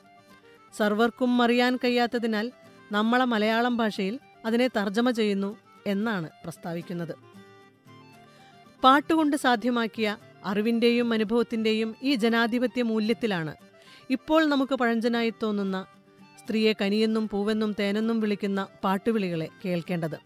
സർവർക്കും 0.75 1.43
അറിയാൻ 1.43 1.77
കഴിയാത്തതിനാൽ 1.77 2.47
നമ്മളെ 2.93 3.25
മലയാളം 3.25 3.77
ഭാഷയിൽ 3.77 4.15
അതിനെ 4.45 4.67
തർജമ 4.77 5.11
ചെയ്യുന്നു 5.11 5.51
എന്നാണ് 5.87 6.31
പ്രസ്താവിക്കുന്നത്. 6.45 7.15
പാട്ടുകൊണ്ട് 8.83 9.37
സാധ്യമാക്കിയ 9.37 10.09
അറിവിന്റെയും 10.45 11.13
അനുഭവത്തിന്റെയും 11.13 11.97
ഈ 12.03 12.15
ജനാധിപത്യ 12.15 12.83
മൂല്യത്തിലാണ് 12.83 13.55
ഇപ്പോൾ 14.11 14.47
നമുക്ക് 14.47 14.75
പഴഞ്ചനായി 14.75 15.33
തോന്നുന്ന 15.43 15.79
സ്ത്രീയെ 16.51 16.73
കനിയെന്നും 16.73 17.29
പൂവെന്നും 17.29 17.77
തേനെന്നും 17.81 18.21
വിളിക്കുന്ന 18.21 18.67
പാട്ടുവിളികളെ 18.85 19.49
കേൾക്കേണ്ടത്. 19.65 20.17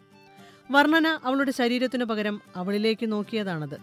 വർണന 0.71 1.09
അവളുടെ 1.25 1.51
ശരീരത്തിനു 1.51 2.05
പകരം 2.05 2.41
അവളിലേക്ക് 2.57 3.13
നോക്കിയതാണത്. 3.13 3.77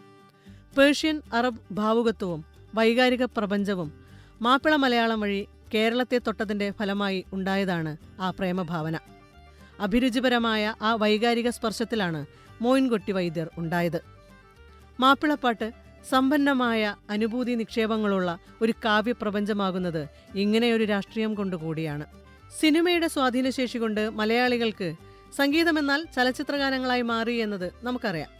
പേർഷ്യൻ 0.77 1.21
അറബ് 1.33 1.60
ഭാവുകത്വവും 1.71 2.45
വൈകാരിക 2.75 3.25
പ്രപഞ്ചവും 3.25 3.93
മാപ്പിള 4.41 4.75
മലയാളം 4.75 5.19
വഴി 5.19 5.48
കേരളത്തെ 5.74 6.17
തൊട്ടതിന്റെ 6.17 6.71
ഫലമായി 6.71 7.25
ഉണ്ടായതാണ് 7.33 7.98
ആ 8.19 8.29
പ്രേമഭാവന. 8.29 9.00
അഭിരുചിപരമായ 9.79 10.75
ആ 10.81 10.95
വൈകാരിക 10.95 11.50
സ്പർശത്തിലാണ് 11.50 12.25
മോയിൻകൊട്ടി 12.62 13.12
വൈദ്യർ 13.12 13.50
ഉണ്ടായത്. 13.57 14.01
മാപ്പിളപ്പാട്ട് 15.00 15.71
സമ്പന്നമായ 16.10 16.95
അനുഭൂതി 17.10 17.51
നിക്ഷേപങ്ങളുള്ള 17.51 18.39
ഒരു 18.62 18.74
കാവ്യപ്രപഞ്ചമാകുന്നത് 18.86 20.07
ഇങ്ങനെയൊരു 20.36 20.83
രാഷ്ട്രീയം 20.83 21.36
കൊണ്ടുകൂടിയാണ്. 21.36 22.21
സിനിമയുടെ 22.60 23.08
സ്വാധീനശേഷി 23.08 23.77
കൊണ്ട് 23.77 24.10
മലയാളികൾക്ക് 24.10 24.89
സംഗീതമെന്നാൽ 25.38 26.01
ചലച്ചിത്രഗാനങ്ങളായി 26.15 27.01
മാറി 27.01 27.36
എന്നത് 27.36 27.72
നമുക്കറിയാം. 27.84 28.31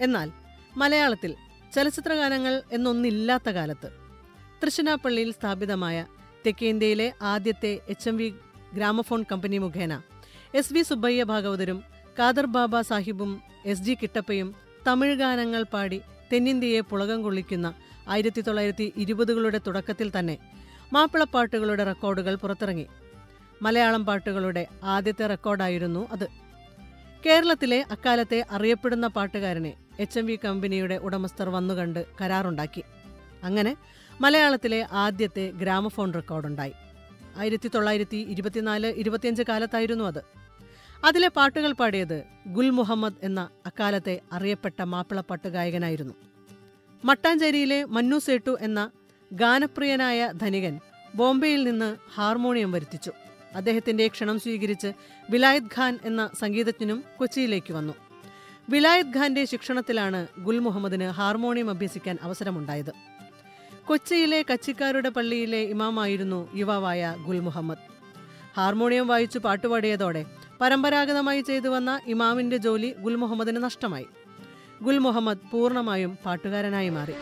എന്നാൽ 0.00 0.28
മലയാളത്തിൽ 0.76 1.32
ചലച്ചിത്രഗാനങ്ങൾ 1.74 2.62
എന്നൊന്നില്ലാത്ത 2.72 3.48
കാലത്ത് 3.50 3.88
തൃശ്ശനാപ്പള്ളിയിൽ 4.62 5.32
സ്ഥാപിതമായ 5.32 6.06
തെക്കേന്ത്യയിലെ 6.46 7.12
ആദ്യത്തെ 7.22 7.80
H 7.88 8.08
M 8.08 8.16
V 8.16 8.28
gramophone 8.74 9.24
company 9.32 9.58
മുഖേന 9.58 9.94
എസ് 10.54 10.72
വി 10.72 10.82
സുബ്ബയ്യ 10.82 11.22
ഭാഗവതരും 11.24 11.82
കാദർ 12.18 12.46
ബാബ 12.46 12.80
സാഹിബും 12.80 13.42
എസ് 13.64 13.82
ജി 13.82 13.94
കിട്ടപ്പയും 13.94 14.54
തമിഴ് 14.86 15.14
ഗാനങ്ങൾ 15.14 15.62
പാടി 15.62 16.00
തെന്നിന്ത്യയെ 16.32 16.80
പുളകം 16.80 17.22
കൊള്ളിക്കുന്ന 17.22 17.74
ആയിരത്തി 18.08 18.40
തൊള്ളായിരത്തി 18.40 18.92
ഇരുപതുകളുടെ 18.96 19.60
തുടക്കത്തിൽ 19.66 20.08
തന്നെ 20.18 20.36
മാപ്പിളപ്പാട്ടുകളുടെ 20.92 21.84
റെക്കോർഡുകൾ 21.84 22.34
പുറത്തിറങ്ങി. 22.34 22.86
മലയാളം 23.62 24.06
പാട്ടുകളുടെ 24.06 24.66
ആദ്യത്തെ 24.84 25.26
റെക്കോർഡായിരുന്നു 25.26 26.08
അത്. 26.12 26.26
കേരളത്തിലെ 27.26 27.84
അക്കാലത്തെ 27.90 28.46
അറിയപ്പെടുന്ന 28.50 29.06
പാട്ടുകാരനെ 29.06 29.72
എച്ച് 30.00 30.18
എം 30.18 30.26
വി 30.26 30.38
കമ്പനിയുടെ 30.44 30.94
ഉടമസ്ഥർ 30.94 31.48
വന്നുകണ്ട് 31.48 32.06
കരാറുണ്ടാക്കി. 32.20 32.82
അങ്ങനെ 33.44 33.76
മലയാളത്തിലെ 34.20 34.86
ആദ്യത്തെ 34.92 35.50
ഗ്രാമഫോൺ 35.50 36.14
റെക്കോർഡുണ്ടായി. 36.14 36.72
ആയിരത്തി 37.36 37.68
തൊള്ളായിരത്തി 37.68 38.16
ഇരുപത്തിനാല് 38.16 38.86
ഇരുപത്തിയഞ്ച് 38.86 39.42
കാലത്തായിരുന്നു 39.42 40.04
അത്. 40.04 40.22
അതിലെ 41.04 41.28
പാട്ടുകൾ 41.28 41.72
പാടിയത് 41.72 42.22
ഗുൽ 42.46 42.70
മുഹമ്മദ് 42.70 43.14
എന്ന 43.22 43.48
അക്കാലത്തെ 43.66 44.20
അറിയപ്പെട്ട 44.32 44.82
മാപ്പിളപ്പാട്ട് 44.82 45.48
ഗായകനായിരുന്നു 45.48 46.14
മട്ടാഞ്ചേരിയിലെ 47.04 47.84
മന്നു 47.84 48.18
സേട്ടു 48.18 48.58
എന്ന 48.60 48.90
ഗാനപ്രിയനായ 49.32 50.32
ധനികൻ 50.42 50.80
ബോംബെയിൽ 51.14 51.64
നിന്ന് 51.64 51.96
ഹാർമോണിയം 52.14 52.72
വരുത്തിച്ചു. 52.72 53.12
അദ്ദേഹത്തിന്റെ 53.54 54.08
ക്ഷണം 54.08 54.40
സ്വീകരിച്ച് 54.40 54.92
വിലായത് 55.30 55.70
ഖാൻ 55.76 55.98
എന്ന 56.04 56.30
സംഗീതജ്ഞനും 56.40 57.04
കൊച്ചിയിലേക്ക് 57.18 57.72
വന്നു. 57.72 57.94
വിലായത് 58.68 59.16
ഖാന്റെ 59.16 59.44
ശിക്ഷണത്തിലാണ് 59.44 60.26
ഗുൽ 60.38 60.58
മുഹമ്മദിന് 60.58 61.04
ഹാർമോണിയം 61.04 61.70
അഭ്യസിക്കാൻ 61.70 62.18
അവസരമുണ്ടായത്. 62.22 62.92
കൊച്ചിയിലെ 63.86 64.44
കച്ചിക്കാരുടെ 64.52 65.08
പള്ളിയിലെ 65.08 65.62
ഇമാമായിരുന്നു 65.62 66.56
യുവാവായ 66.56 67.16
ഗുൽ 67.26 67.40
മുഹമ്മദ്. 67.40 67.78
ഹാർമോണിയം 68.56 69.06
വായിച്ചു 69.08 69.38
പാട്ടുപാടിയതോടെ 69.38 70.24
പരമ്പരാഗതമായി 70.60 71.40
ചെയ്തു 71.40 71.68
വന്ന 71.68 72.00
ഇമാമിന്റെ 72.06 72.56
ജോലി 72.56 72.94
ഗുൽ 72.98 73.14
മുഹമ്മദിന് 73.14 73.64
നഷ്ടമായി. 73.64 74.06
ഗുൽ 74.82 74.98
മുഹമ്മദ് 74.98 75.50
പൂർണമായും 75.52 76.18
പാട്ടുകാരനായി 76.26 76.88
മാറി. 76.88 77.14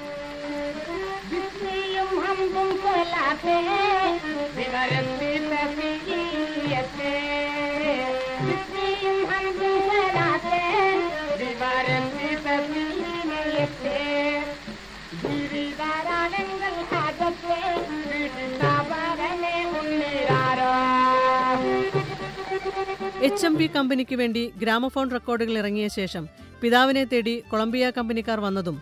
എച്ച് 23.27 23.47
എം 23.47 23.55
പി 23.59 23.67
കമ്പനിക്ക് 23.67 24.17
വേണ്ടി 24.17 24.43
ഗ്രാമഫോൺ 24.61 25.11
റെക്കോർഡുകൾ 25.15 25.57
ഇറങ്ങിയ 25.61 25.87
ശേഷം 25.97 26.25
പിതാവിനെ 26.61 27.03
തേടി 27.05 27.35
കൊളംബിയ 27.50 27.91
കമ്പനിക്കാർ 27.97 28.39
വന്നതും 28.45 28.77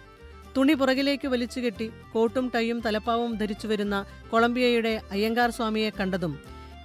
തുണി 0.57 0.75
പുറകിലേക്ക് 0.75 1.29
വലിച്ചുകെട്ടി 1.29 1.87
കോട്ടും 2.13 2.47
ടൈയും 2.55 2.79
തലപ്പാവും 2.85 3.33
ധരിച്ചു 3.41 3.67
വരുന്ന 3.69 3.97
കൊളംബിയയുടെ 4.31 4.93
അയ്യങ്കാർ 5.15 5.51
സ്വാമിയെ 5.57 5.91
കണ്ടതും 5.99 6.35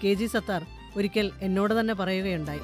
കെ 0.01 0.13
ജി 0.19 0.27
സത്താർ 0.33 0.63
ഒരിക്കൽ 0.97 1.27
എന്നോട് 1.47 1.73
തന്നെ 1.79 1.93
പറയുകയുണ്ടായി. 1.93 2.63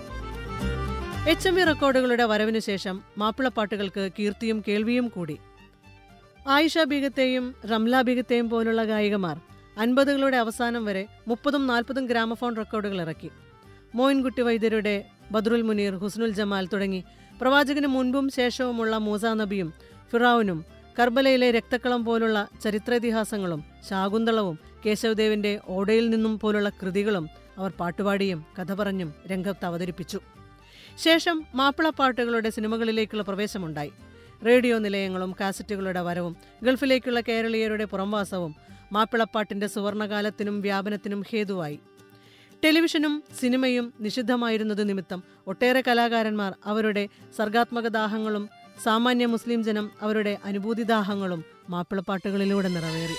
എച്ച് 1.31 1.47
എം 1.49 1.55
വി 1.55 1.65
റെക്കോർഡുകളുടെ 1.69 2.25
വരവിനു 2.31 2.61
ശേഷം 2.69 2.95
മാപ്പിളപ്പാട്ടുകൾക്ക് 3.17 4.05
കീർത്തിയും 4.17 4.63
കേൾവിയും 4.67 5.09
കൂടി. 5.17 5.37
ആയിഷ 6.55 6.77
ബീഗത്തെയും 6.93 7.45
റംല 7.71 8.01
ബീഗത്തെയും 8.09 8.49
പോലുള്ള 8.49 8.83
ഗായികമാർ 8.93 9.37
അൻപതുകളുടെ 9.85 10.37
അവസാനം 10.45 10.83
വരെ 10.89 11.05
മുപ്പതും 11.27 11.63
നാൽപ്പതും 11.67 12.05
ഗ്രാമഫോൺ 12.05 12.55
റെക്കോർഡുകൾ 12.61 13.01
ഇറക്കി. 13.05 13.31
മോയിൻകുട്ടി 13.95 14.41
വൈദ്യരുടെ 14.41 15.05
ബദ്രുൽ 15.31 15.61
മുനീർ 15.61 15.95
ഹുസ്നുൽ 15.95 16.31
ജമാൽ 16.31 16.67
തുടങ്ങി 16.73 17.03
പ്രവാചകന് 17.41 17.87
മുൻപും 17.87 18.29
ശേഷവുമുള്ള 18.29 18.97
മൂസാ 18.97 19.33
നബിയും 19.33 19.73
ഫിറാവുനും 20.11 20.65
കർബലയിലെ 20.99 21.51
രക്തക്കളം 21.51 22.05
പോലുള്ള 22.05 22.47
ചരിത്രേതിഹാസങ്ങളും 22.63 23.63
ശാകുന്തളവും 23.89 24.59
കേശവദേവിന്റെ 24.85 25.61
ഓടയിൽ 25.67 26.09
നിന്നും 26.09 26.39
പോലുള്ള 26.39 26.69
കൃതികളും 26.69 27.29
അവർ 27.57 27.71
പാട്ടുപാടിയും 27.71 28.45
കഥ 28.59 28.73
പറഞ്ഞും 28.73 29.13
രംഗത്ത് 29.27 29.65
അവതരിപ്പിച്ചു. 29.65 30.19
ശേഷം 30.97 31.45
മാപ്പിളപ്പാട്ടുകളുടെ 31.55 32.49
സിനിമകളിലേക്കുള്ള 32.49 33.23
പ്രവേശമുണ്ടായി. 33.23 33.91
റേഡിയോ 34.45 34.77
നിലയങ്ങളും 34.77 35.35
കാസറ്റുകളുടെ 35.39 36.01
വരവും 36.01 36.35
ഗൾഫിലേക്കുള്ള 36.63 37.21
കേരളീയരുടെ 37.21 37.85
പുറംവാസവും 37.85 38.55
മാപ്പിളപ്പാട്ടിന്റെ 38.91 39.67
സുവർണകാലത്തിനും 39.67 40.61
വ്യാപനത്തിനും 40.61 41.21
ഹേതുവായി. 41.21 41.79
ടെലിവിഷനും 42.63 43.13
സിനിമയും 43.39 43.85
നിഷിദ്ധമായിരുന്നത് 44.05 44.83
നിമിത്തം 44.89 45.19
ഒട്ടേറെ 45.47 45.81
കലാകാരന്മാർ 45.87 46.51
അവരുടെ 46.71 47.03
സർഗാത്മക 47.37 47.87
ദാഹങ്ങളും 47.97 48.45
സാമാന്യ 48.83 49.25
മുസ്ലിം 49.25 49.63
ജനം 49.67 49.85
അവരുടെ 50.01 50.37
അനുഭൂതി 50.49 50.83
ദാഹങ്ങളും 50.83 51.41
മാപ്പിളപ്പാട്ടുകളിലൂടെ 51.69 52.69
നിറവേറി. 52.75 53.17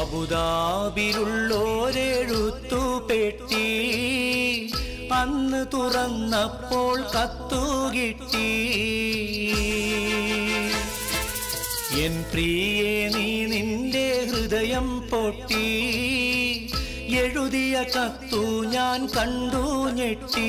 അബുദാബിലുള്ളോരെഴുത്തു 0.00 2.82
പെട്ടി 3.08 3.66
അന്ന് 5.20 5.62
തുറന്നപ്പോൾ 5.74 6.96
കത്തുകിട്ടി 7.14 8.48
എൻ 12.04 12.14
പ്രിയേ 12.32 12.94
നീ 13.08 13.44
നിന്റെ 13.52 14.06
ഹൃദയം 14.30 14.88
പൊട്ടി. 15.10 15.66
എഴുതിയ 17.18 17.84
കത്തു 17.94 18.40
ഞാൻ 18.64 19.06
കണ്ടു 19.06 19.62
ഞെട്ടി. 19.90 20.46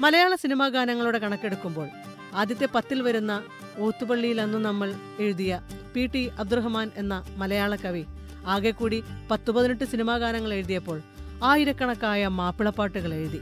മലയാള 0.00 0.34
സിനിമാ 0.34 0.68
ഗാനങ്ങളുടെ 0.68 1.18
കണക്കെടുക്കുമ്പോൾ 1.18 1.88
ആദ്യത്തെ 2.34 2.68
പത്തിൽ 2.74 3.02
വരുന്ന 3.02 3.42
ഓത്തുപള്ളിയിൽ 3.78 4.40
അന്ന് 4.40 4.58
നമ്മൾ 4.58 4.94
എഴുതിയ 5.20 5.60
പി 5.94 6.06
ടി 6.06 6.30
അബ്ദുറഹ്മാൻ 6.38 6.90
എന്ന 6.96 7.24
മലയാള 7.36 7.76
കവി 7.76 8.04
ആകെ 8.46 8.70
കൂടി 8.70 9.02
പത്തു 9.30 9.52
പതിനെട്ട് 9.52 9.84
സിനിമാ 9.84 10.18
ഗാനങ്ങൾ 10.18 10.54
എഴുതിയപ്പോൾ 10.54 11.02
ആയിരക്കണക്കായ 11.44 12.26
മാപ്പിളപ്പാട്ടുകൾ 12.26 13.14
എഴുതി. 13.14 13.40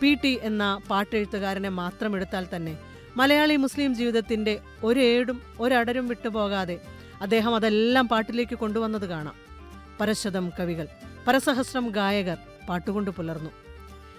പി 0.00 0.14
ടി 0.14 0.38
എന്ന 0.42 0.80
പാട്ടെഴുത്തുകാരനെ 0.90 1.68
മാത്രം 1.68 2.16
എടുത്താൽ 2.16 2.46
തന്നെ 2.56 2.78
മലയാളി 3.16 3.56
മുസ്ലിം 3.56 3.94
ജീവിതത്തിന്റെ 3.94 4.60
ഒരേടും 4.84 5.42
ഒരടരും 5.60 6.08
വിട്ടുപോകാതെ 6.08 6.78
അദ്ദേഹം 7.20 7.54
അതെല്ലാം 7.54 8.08
പാട്ടിലേക്ക് 8.08 8.54
കൊണ്ടുവന്നത് 8.54 9.08
കാണാം. 9.08 9.51
പരശതം 10.00 10.46
കവികൾ 10.58 10.86
പരസഹസ്രം 11.26 11.86
ഗായകർ 11.88 12.38
പാട്ടുകൊണ്ട് 12.68 13.10
പുലർന്നു. 13.10 13.50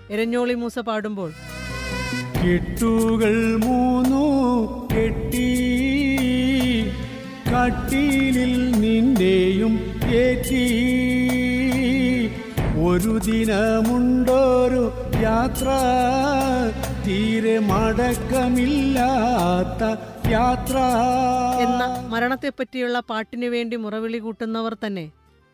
എരഞ്ഞോളി 0.10 0.54
മൂസ 0.54 0.80
പാടുമ്പോൾ 0.80 1.32
കെട്ടുകൾ 2.40 3.36
മൂന്നു 3.66 4.24
കെട്ടി 4.94 5.50
കട്ടിലിൽ 7.52 8.54
നിന്റെയും 8.84 9.74
ഏറ്റി. 10.22 10.66
ഒരു 12.88 13.14
ദിനമുണ്ടൊരു 13.26 14.84
യാത്ര 15.22 15.68
തീരെ 17.06 17.60
മടക്കമില്ലാത്ത 17.70 18.22
യാത്ര. 20.32 20.76
എന്ന 21.66 21.84
മരണത്തെപ്പറ്റിയുള്ള 22.14 22.98
പാട്ടിനു 23.12 23.48
വേണ്ടി 23.48 23.76
മുറവിളി 23.76 24.18
കൂട്ടുന്നവർ 24.18 24.76
തന്നെ 24.86 25.06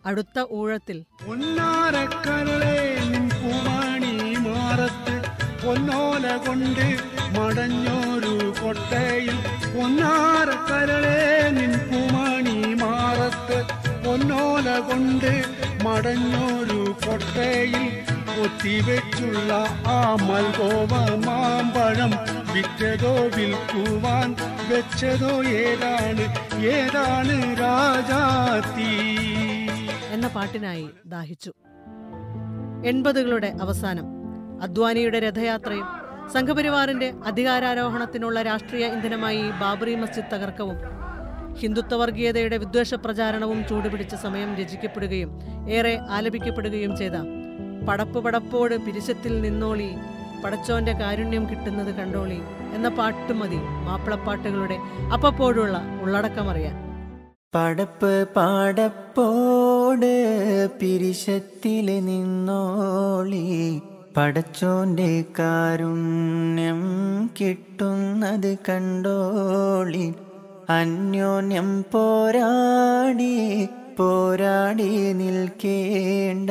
അടുത്ത 0.06 0.46
ഊഴത്തിൽ. 0.52 1.04
പൊന്നോല 5.64 6.38
കൊണ്ട് 6.38 7.00
മടഞ്ഞോരു 7.40 8.54
കൊട്ടയിൽ. 8.64 9.36
പൊന്നാരക്കരളെ 9.76 11.50
നിൻ 11.50 11.72
പൂമണി 11.72 12.74
മാറത്ത് 12.74 13.58
പൊന്നോല 14.06 14.80
കൊണ്ട് 14.80 15.44
മടഞ്ഞോരു 15.84 16.96
കൊട്ടയിൽ. 17.08 18.00
ഒത്തിവെച്ചുള്ള 18.42 19.54
ആ 19.88 20.16
മൽഗോവ 20.16 21.16
മാമ്പഴം 21.26 22.12
വിറ്റതോ 22.54 23.14
വിൽക്കുവാൻ 23.38 24.36
വെച്ചതോ 24.70 25.44
ഏതാണ്? 25.44 26.26
ഏതാണ് 26.66 27.60
രാജാത്തീ 27.60 29.49
എന്ന 30.20 30.28
പാട്ടിനായി 30.28 30.90
ദാഹിച്ചു. 31.06 31.52
എൺപതുകളുടെ 32.86 33.50
അവസാനം 33.62 34.08
അദ്വാനിയുടെ 34.62 35.20
രഥയാത്രയും 35.20 35.86
സംഘപരിവാറിന്റെ 36.34 37.14
അധികാരാരോഹണത്തിനുള്ള 37.26 38.42
രാഷ്ട്രീയ 38.42 38.86
ഇന്ധനമായി 38.86 39.44
ബാബറി 39.62 39.96
മസ്ജിദ് 39.96 40.32
തകർക്കവും 40.34 40.78
ഹിന്ദുത്വ 41.60 41.98
വർഗീയതയുടെ 41.98 42.58
വിദ്വേഷ 42.58 42.94
പ്രചാരണവും 42.94 43.68
ചൂടുപിടിച്ച 43.68 44.16
സമയം 44.16 44.56
രചിക്കപ്പെടുകയും 44.56 45.32
ഏറെ 45.70 46.00
ആലപിക്കപ്പെടുകയും 46.10 46.98
ചെയ്ത 46.98 47.14
പടപ്പ് 47.88 48.20
പടപ്പോട് 48.24 48.76
പിരിശത്തിൽ 48.86 49.42
നിന്നോളി 49.42 49.90
പടച്ചോന്റെ 50.44 50.92
കാരുണ്യം 50.92 51.50
കിട്ടുന്നത് 51.50 51.96
കണ്ടോളി 51.96 52.42
എന്ന 52.74 52.90
പാട്ട് 52.90 53.34
മതി 53.34 53.62
മാപ്പിളപ്പാട്ടുകളുടെ 53.88 54.80
അപ്പപ്പോഴുള്ള 55.14 55.78
ഉള്ളടക്കമറിയാൻ. 56.02 56.76
പടപ്പ് 57.56 58.12
പാടപ്പോട് 59.90 60.68
പിരിശത്തിലെ 60.82 62.00
നിന്നോളി. 62.00 63.80
പടച്ചോന്റെ 64.18 65.24
കാരുണ്യം 65.40 66.82
കിട്ടുന്നത് 67.42 68.58
കണ്ടോളി. 68.70 70.14
അന്യോന്യം 70.70 71.86
പോരാടി 71.92 73.66
പോരാടി 73.98 75.14
നിൽക്കേണ്ട. 75.14 76.50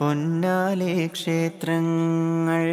പൊന്നാലെ 0.00 1.06
ക്ഷേത്രങ്ങൾ 1.06 2.66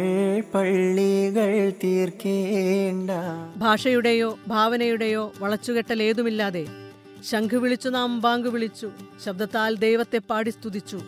പള്ളികൾ 0.54 1.72
തീർക്കേണ്ട. 1.84 3.10
ഭാഷയുടെയോ 3.56 4.38
ഭാവനയുടെയോ 4.48 5.32
വളച്ചുകെട്ടൽ 5.40 6.02
ഏതുമില്ലാതെ 6.02 6.87
ശംഖ് 7.22 7.56
വിളിച്ചു 7.56 7.88
നാം 7.88 8.20
ബാങ്ക് 8.20 8.48
വിളിച്ചു. 8.48 8.90
ശബ്ദത്താൽ 9.24 9.76
ദൈവത്തെ 9.76 10.18
പാടി 10.18 10.50
സ്തുതിച്ചു. 10.50 11.02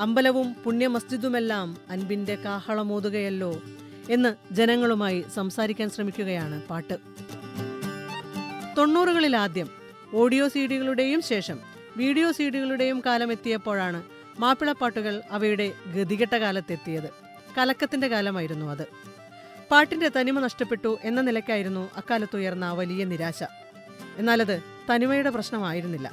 അമ്പലവും 0.00 0.54
പുണ്യമസ്ജിദുമെല്ലാം 0.54 1.76
അൻപിന്റെ 1.90 2.34
കാഹളമോതുകയല്ലോ 2.34 3.62
എന്ന് 4.10 4.54
ജനങ്ങളുമായി 4.54 5.24
സംസാരിക്കാൻ 5.34 5.90
ശ്രമിക്കുകയാണ് 5.90 6.62
പാട്ട്. 6.62 6.94
തൊണ്ണൂറുകളിൽ 8.78 9.36
ആദ്യം 9.36 9.70
ഓഡിയോ 10.14 10.48
സീഡികളുടെയും 10.48 11.22
ശേഷം 11.22 11.58
വീഡിയോ 11.96 12.32
സീഡികളുടെയും 12.32 13.02
കാലം 13.06 13.32
എത്തിയപ്പോഴാണ് 13.32 14.02
മാപ്പിളപ്പാട്ടുകൾ 14.38 15.22
അവയുടെ 15.30 15.72
ഗതികെട്ട 15.94 16.36
കാലത്തെത്തിയത്. 16.36 17.10
കലക്കത്തിന്റെ 17.58 18.08
കാലമായിരുന്നു 18.08 18.66
അത്. 18.66 18.86
പാട്ടിന്റെ 19.70 20.10
തനിമ 20.20 20.40
നഷ്ടപ്പെട്ടു 20.40 20.98
എന്ന 21.04 21.20
നിലയ്ക്കായിരുന്നു 21.20 21.90
അക്കാലത്തുയർന്ന 21.96 22.72
വലിയ 22.72 23.04
നിരാശ. 23.04 23.42
എന്നാലത് 24.16 24.77
തനിമയുടെ 24.90 25.30
പ്രശ്നമായിരുന്നില്ല. 25.30 26.12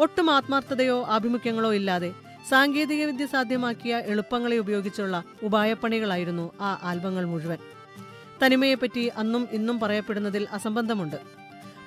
ഒട്ടും 0.00 0.30
ആത്മാർത്ഥതയോ 0.30 1.04
ആഭിമുഖ്യങ്ങളോ 1.06 1.74
ഇല്ലാതെ 1.74 2.12
സാങ്കേതികവിദ്യ 2.48 3.26
സാധ്യമാക്കിയ 3.26 3.96
എളുപ്പങ്ങളെ 3.96 4.58
ഉപയോഗിച്ചുള്ള 4.58 5.24
ഉപായപ്പണികളായിരുന്നു 5.42 6.52
ആ 6.60 6.80
ആൽബങ്ങൾ 6.82 7.24
മുഴുവൻ. 7.24 7.58
തനിമയെപ്പറ്റി 8.42 9.12
അന്നും 9.16 9.48
ഇന്നും 9.52 9.80
പറയപ്പെടുന്നതിൽ 9.80 10.46
അസംബന്ധമുണ്ട്. 10.52 11.16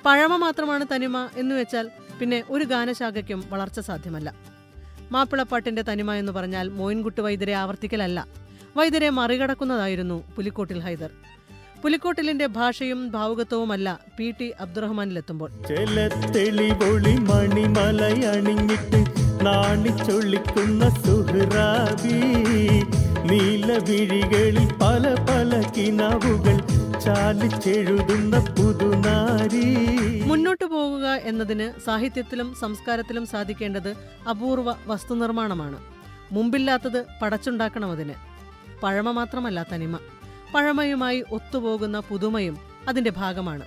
പഴമ 0.06 0.36
മാത്രമാണ് 0.36 0.86
തനിമ 0.96 1.30
എന്ന് 1.38 1.56
വെച്ചാൽ 1.56 1.92
പിന്നെ 2.20 2.44
ഒരു 2.50 2.64
ഗാനശാഖയ്ക്കും 2.64 3.44
വളർച്ച 3.50 3.80
സാധ്യമല്ല. 3.80 4.34
മാപ്പിളപ്പാട്ടിന്റെ 5.12 5.82
തനിമ 5.82 6.14
എന്ന് 6.14 6.32
പറഞ്ഞാൽ 6.32 6.70
മോയിൻകുട്ടി 6.70 7.22
വൈദ്യരെ 7.22 7.54
ആവർത്തിക്കലല്ല. 7.54 8.28
വൈദ്യരെ 8.78 9.10
മറികടക്കുന്നതായിരുന്നു 9.10 10.24
പുലിക്കോട്ടിൽ 10.36 10.80
ഹൈദർ. 10.80 11.10
പുലിക്കോട്ടിലിന്റെ 11.84 12.46
ഭാഷയും 12.46 13.12
ഭാവുകത്വവുമല്ല 13.12 14.00
പി 14.18 14.36
ടി 14.40 14.54
അബ്ദുറഹ്മാനിലെത്തുമ്പോൾ. 14.60 15.50
ചെലത്തെളിപൊളി 15.68 17.16
മണിമലയണിഞ്ഞിട്ട് 17.16 19.00
നാണിച്ചൊള്ളിക്കുന്ന 19.46 20.90
സുഹ്റാബി 20.90 22.18
നീലവിഴികളിൽ 23.30 24.68
പല 24.82 25.14
പല 25.30 25.72
കിനാവുകൾ 25.78 26.58
ചാലിച്ചെഴുതുന്ന 27.00 28.40
പുതുനാരി. 28.40 29.66
മുന്നോട്ടു 30.22 30.66
പോകുക 30.66 31.08
എന്നതിന് 31.08 31.80
സാഹിത്യത്തിലും 31.86 32.56
സംസ്കാരത്തിലും 32.62 33.26
സാധിക്കേണ്ടത് 33.26 33.96
അപൂർവ 34.30 34.76
വസ്തുനിർമ്മാണമാണ്. 34.88 35.80
മുമ്പില്ലാത്തത് 36.32 37.06
പടച്ചുണ്ടാക്കണം 37.22 37.92
അതിന്. 37.92 38.14
പഴമ 38.84 39.12
മാത്രമല്ല 39.12 39.66
തനിമ. 39.74 40.00
പഴമയുമായി 40.56 41.24
ഒത്തുപോകുന്ന 41.32 42.00
പുതുമയും 42.00 42.58
അതിന്റെ 42.88 43.10
ഭാഗമാണ്. 43.10 43.66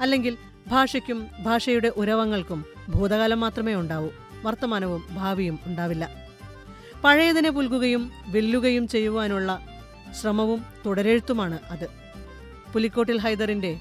അല്ലെങ്കിൽ 0.00 0.36
ഭാഷയ്ക്കും 0.66 1.28
ഭാഷയുടെ 1.42 1.88
ഉരവങ്ങൾക്കും 1.88 2.64
ഭൂതകാലം 2.88 3.40
മാത്രമേ 3.40 3.74
ഉണ്ടാവൂ. 3.74 4.08
വർത്തമാനവും 4.44 5.02
ഭാവിയും 5.10 5.58
ഉണ്ടാവില്ല. 5.66 6.08
പഴയതിനെ 7.04 7.50
പുൽകുകയും 7.50 8.10
വെല്ലുകയും 8.26 8.88
ചെയ്യുവാനുള്ള 8.88 9.50
ശ്രമവും 10.20 10.66
തുടരെഴുത്തുമാണ് 10.86 11.58
അത്. 11.70 11.88
പുലിക്കോട്ടിൽ 12.72 13.18
ഹൈദറിന്റെ 13.18 13.80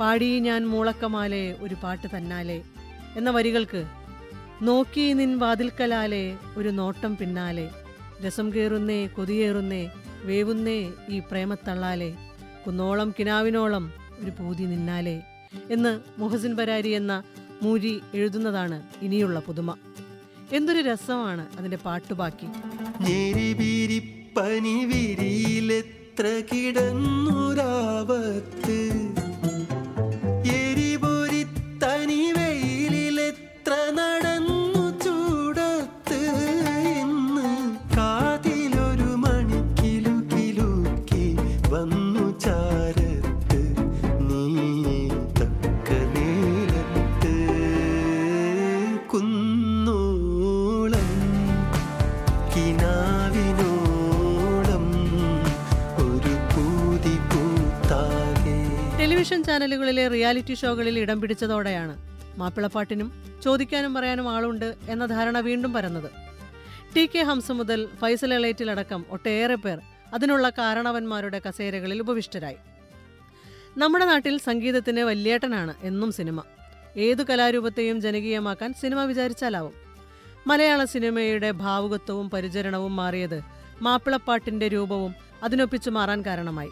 പാടി 0.00 0.40
ഞാൻ 0.40 0.66
മൂളക്കമാലെ 0.66 1.56
ഒരു 1.60 1.74
പാട്ട് 1.74 2.06
തന്നാലെ 2.06 2.62
എന്ന 3.16 3.30
വരികൾക്ക് 3.30 3.86
നോക്കി 4.62 5.12
നിൻ 5.12 5.38
വാതിൽക്കലാലെ 5.38 6.36
ഒരു 6.56 6.68
നോട്ടം 6.68 7.16
പിന്നാലെ 7.16 7.70
രസം 8.26 8.52
കയറുന്നേ 8.54 9.06
കൊതിയേറുന്നേ 9.06 9.90
വേവുന്നേ 10.26 10.92
ഈ 11.08 11.18
പ്രേമത്തള്ളാലെ. 11.18 12.14
കുന്നോളം 12.66 13.14
കിനാവിനോളം 13.18 13.92
ഒരു 14.18 14.30
പൂതി 14.30 14.62
നിന്നാലെ 14.62 15.22
എന്ന് 15.70 16.00
മുഹസിൻ 16.18 16.54
ബരാരി 16.54 16.88
എന്ന 16.88 17.22
മൂരി 17.62 18.02
എഴുതുന്നതാണ് 18.14 18.82
ഇനിയുള്ള 19.02 19.40
പുതുമ. 19.40 19.74
എന്തൊരു 20.52 20.80
രസമാണ് 20.80 21.46
അതിന്റെ 21.58 21.76
പാട്ടുബാക്കി 21.76 22.46
വിരിയിലെത്ര 24.84 26.42
കിടന്നുരാവത്ത് 26.52 28.90
ചാനലുകളിലെ 59.66 60.08
റിയാലിറ്റി 60.08 60.54
ഷോകളിൽ 60.54 60.98
ഇടം 60.98 61.20
പിടിച്ചതോടെയാണ് 61.20 61.94
മാപ്പിളപ്പാട്ടിനും 62.38 63.08
ചോദിക്കാനും 63.44 63.94
പറയാനും 63.94 64.30
ആളുണ്ട് 64.30 64.74
എന്ന 64.88 65.06
ധാരണ 65.06 65.40
വീണ്ടും 65.40 65.72
പരന്നത്. 65.72 66.10
ടി 66.96 67.06
കെ 67.06 67.22
ഹംസ 67.22 67.50
മുതൽ 67.50 67.88
ഫൈസൽ 67.98 68.34
എളേറ്റിലടക്കം 68.34 69.04
ഒട്ടേറെ 69.10 69.54
പേർ 69.54 69.80
അതിനുള്ള 70.14 70.50
കാരണവന്മാരുടെ 70.50 71.40
കസേരകളിൽ 71.48 72.00
ഉപവിഷ്ടരായി. 72.00 72.56
നമ്മുടെ 73.78 74.04
നാട്ടിൽ 74.04 74.38
സംഗീതത്തിന് 74.38 75.00
വല്യേട്ടനാണ് 75.00 75.74
എന്നും 75.82 76.12
സിനിമ. 76.12 76.42
ഏതു 76.96 77.22
കലാരൂപത്തെയും 77.22 78.00
ജനകീയമാക്കാൻ 78.00 78.72
സിനിമ 78.72 79.04
വിചാരിച്ചാലാവും. 79.04 79.72
മലയാള 80.46 80.84
സിനിമയുടെ 80.84 81.50
ഭാവുകത്വവും 81.50 82.30
പരിചരണവും 82.30 82.96
മാറിയത് 82.96 83.42
മാപ്പിളപ്പാട്ടിന്റെ 83.82 84.68
രൂപവും 84.68 85.14
അതിനൊപ്പിച്ചു 85.42 85.90
മാറാൻ 85.90 86.22
കാരണമായി. 86.26 86.70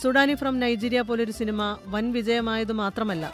സുഡാനി 0.00 0.34
ഫ്രം 0.34 0.60
നൈജീരിയ 0.60 1.00
പോലൊരു 1.00 1.32
സിനിമ 1.32 1.78
വൻ 1.86 2.12
വിജയമായത് 2.12 2.72
മാത്രമല്ല. 2.72 3.32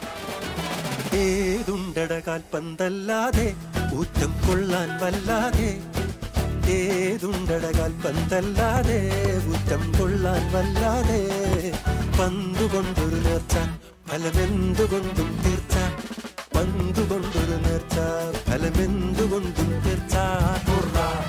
ഏതുണ്ടട 1.13 2.19
കാൽപ്പന്തല്ലാതെ 2.19 3.55
ഊറ്റം 3.95 4.47
കൊള്ളാൻ 4.47 4.89
വല്ലാതെ. 5.03 5.81
ഏതുണ്ടട 6.71 7.77
കാൽപ്പന്തല്ലാതെ 7.79 9.11
ഊറ്റം 9.49 9.99
കൊള്ളാൻ 9.99 10.53
വല്ലാതെ. 10.53 11.21
പന്തുകൊണ്ടൊരു 12.19 13.15
നേർച്ച 13.15 13.55
ഫലമെന്തുകൊണ്ടും 14.09 15.39
തീർച്ച. 15.45 15.75
പന്തുകൊണ്ടൊരു 16.57 17.69
നേർച്ച 17.69 17.95
ഫലമെന്തുകൊണ്ടും 18.49 19.71
തീർച്ച. 19.81 20.15
ഹുറാ. 20.69 21.25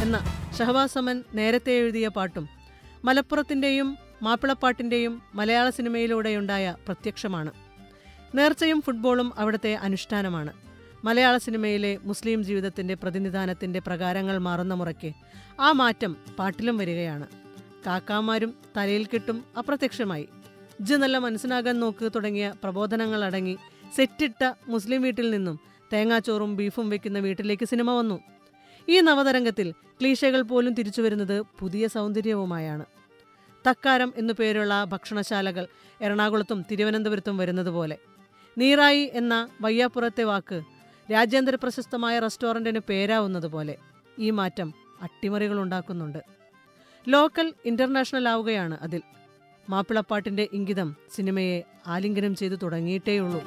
എന്ന 0.00 0.20
ഷഹബാസ് 0.58 0.98
നേരത്തെ 1.34 1.72
എഴുതിയ 1.72 2.08
പാട്ടും 2.08 2.48
മലപ്പുറത്തിന്റെയും 3.04 3.98
മാപ്പിളപ്പാട്ടിന്റെയും 4.22 5.22
മലയാള 5.34 5.70
സിനിമയിലൂടെയുണ്ടായ 5.70 6.76
പ്രത്യക്ഷമാണ്. 6.86 7.50
നേർച്ചയും 8.34 8.82
ഫുട്ബോളും 8.82 9.32
അവിടുത്തെ 9.38 9.74
അനുഷ്ഠാനമാണ്. 9.74 10.52
മലയാള 11.04 11.36
സിനിമയിലെ 11.36 11.98
മുസ്ലിം 12.02 12.44
ജീവിതത്തിന്റെ 12.44 12.94
പ്രതിനിധാനത്തിന്റെ 12.94 13.78
പ്രകാരങ്ങൾ 13.78 14.38
മാറുന്ന 14.38 14.74
മുറയ്ക്ക് 14.74 15.12
ആ 15.60 15.72
മാറ്റം 15.72 16.16
പാട്ടിലും 16.38 16.78
വരികയാണ്. 16.78 17.26
കാക്കാമാരും 17.86 18.54
തലയിൽ 18.76 19.06
കെട്ടും 19.14 19.44
അപ്രത്യക്ഷമായി. 19.58 20.28
ജ് 20.80 20.94
നല്ല 20.94 21.18
മനസ്സിനാകാൻ 21.18 21.80
നോക്ക് 21.80 22.10
തുടങ്ങിയ 22.14 22.54
പ്രബോധനങ്ങൾ 22.62 23.24
അടങ്ങി 23.24 23.58
സെറ്റിട്ട 23.96 24.52
മുസ്ലിം 24.68 25.02
വീട്ടിൽ 25.02 25.30
നിന്നും 25.30 25.60
തേങ്ങാച്ചോറും 25.92 26.56
ബീഫും 26.56 26.90
വെക്കുന്ന 26.90 27.18
വീട്ടിലേക്ക് 27.18 27.66
സിനിമ 27.66 27.90
വന്നു. 27.90 28.20
ഈ 28.88 29.00
നവതരംഗത്തിൽ 29.00 29.70
ക്ലീശകൾ 29.70 30.42
പോലും 30.42 30.74
തിരിച്ചു 30.74 31.02
വരുന്നത് 31.02 31.44
പുതിയ 31.58 31.88
സൗന്ദര്യവുമായാണ്. 31.88 32.84
തക്കാരം 33.68 34.12
എന്നു 34.16 34.32
പേരുള്ള 34.32 34.84
ഭക്ഷണശാലകൾ 34.84 35.66
എറണാകുളത്തും 36.00 36.64
തിരുവനന്തപുരത്തും 36.70 37.36
വരുന്നത് 37.36 37.66
പോലെ 37.66 37.98
നീറായി 38.58 39.10
എന്ന 39.14 39.48
വയ്യാപ്പുറത്തെ 39.60 40.22
വാക്ക് 40.22 40.62
രാജ്യാന്തര 41.12 41.54
പ്രശസ്തമായ 41.54 42.18
റെസ്റ്റോറന്റിന് 42.18 42.78
പേരാവുന്നതുപോലെ 42.88 43.76
ഈ 44.18 44.30
മാറ്റം 44.30 44.74
അട്ടിമറികൾ 45.02 45.60
ഉണ്ടാക്കുന്നുണ്ട്. 45.60 46.18
ലോക്കൽ 47.08 47.52
ഇന്റർനാഷണൽ 47.64 48.28
ആവുകയാണ് 48.28 48.78
അതിൽ. 48.82 49.02
മാപ്പിളപ്പാട്ടിന്റെ 49.68 50.48
ഇംഗിതം 50.52 50.96
സിനിമയെ 51.14 51.62
ആലിംഗനം 51.86 52.34
ചെയ്തു 52.34 52.54
തുടങ്ങിയിട്ടേയുള്ളൂ. 52.54 53.42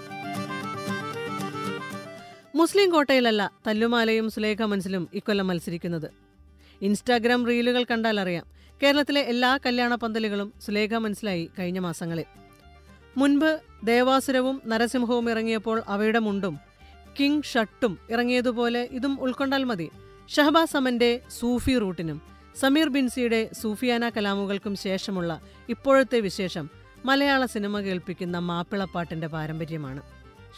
മുസ്ലിം 2.55 2.89
കോട്ടയിലല്ല 2.89 3.51
തല്ലുമാലയും 3.67 4.29
സുലേഖ 4.29 4.61
മനസ്സിലും 4.61 5.09
ഇക്കൊല്ലം 5.13 5.47
മത്സരിക്കുന്നത്. 5.47 6.11
ഇൻസ്റ്റാഗ്രാം 6.81 7.45
റീലുകൾ 7.45 7.83
കണ്ടാൽ 7.83 8.19
അറിയാം 8.19 8.62
കേരളത്തിലെ 8.81 9.21
എല്ലാ 9.21 9.59
കല്യാണ 9.65 9.95
പന്തലുകളും 9.95 10.53
സുലേഖ 10.65 10.93
മനസ്സിലായി 10.95 11.49
കഴിഞ്ഞ 11.59 11.79
മാസങ്ങളിൽ. 11.79 12.25
മുൻപ് 13.17 13.59
ദേവാസുരവും 13.83 14.61
നരസിംഹവും 14.65 15.29
ഇറങ്ങിയപ്പോൾ 15.29 15.83
അവയുടെ 15.87 16.19
മുണ്ടും 16.19 16.55
കിങ് 17.19 17.43
ഷട്ടും 17.43 17.97
ഇറങ്ങിയതുപോലെ 18.09 18.89
ഇതും 18.91 19.21
ഉൾക്കൊണ്ടാൽ 19.21 19.63
മതി. 19.63 19.91
ഷഹബാസ് 20.29 20.77
അമന്റെ 20.77 21.21
സൂഫി 21.39 21.77
റൂട്ടിനും 21.77 22.21
സമീർ 22.55 22.89
ബിൻസിയുടെ 22.89 23.49
സൂഫിയാന 23.61 24.09
കലാമുകൾക്കും 24.09 24.75
ശേഷമുള്ള 24.75 25.41
ഇപ്പോഴത്തെ 25.69 26.19
വിശേഷം 26.19 26.69
മലയാള 27.05 27.45
സിനിമ 27.45 27.79
കേൾപ്പിക്കുന്ന 27.79 28.37
മാപ്പിളപ്പാട്ടിന്റെ 28.37 29.27
പാരമ്പര്യമാണ്. 29.27 30.01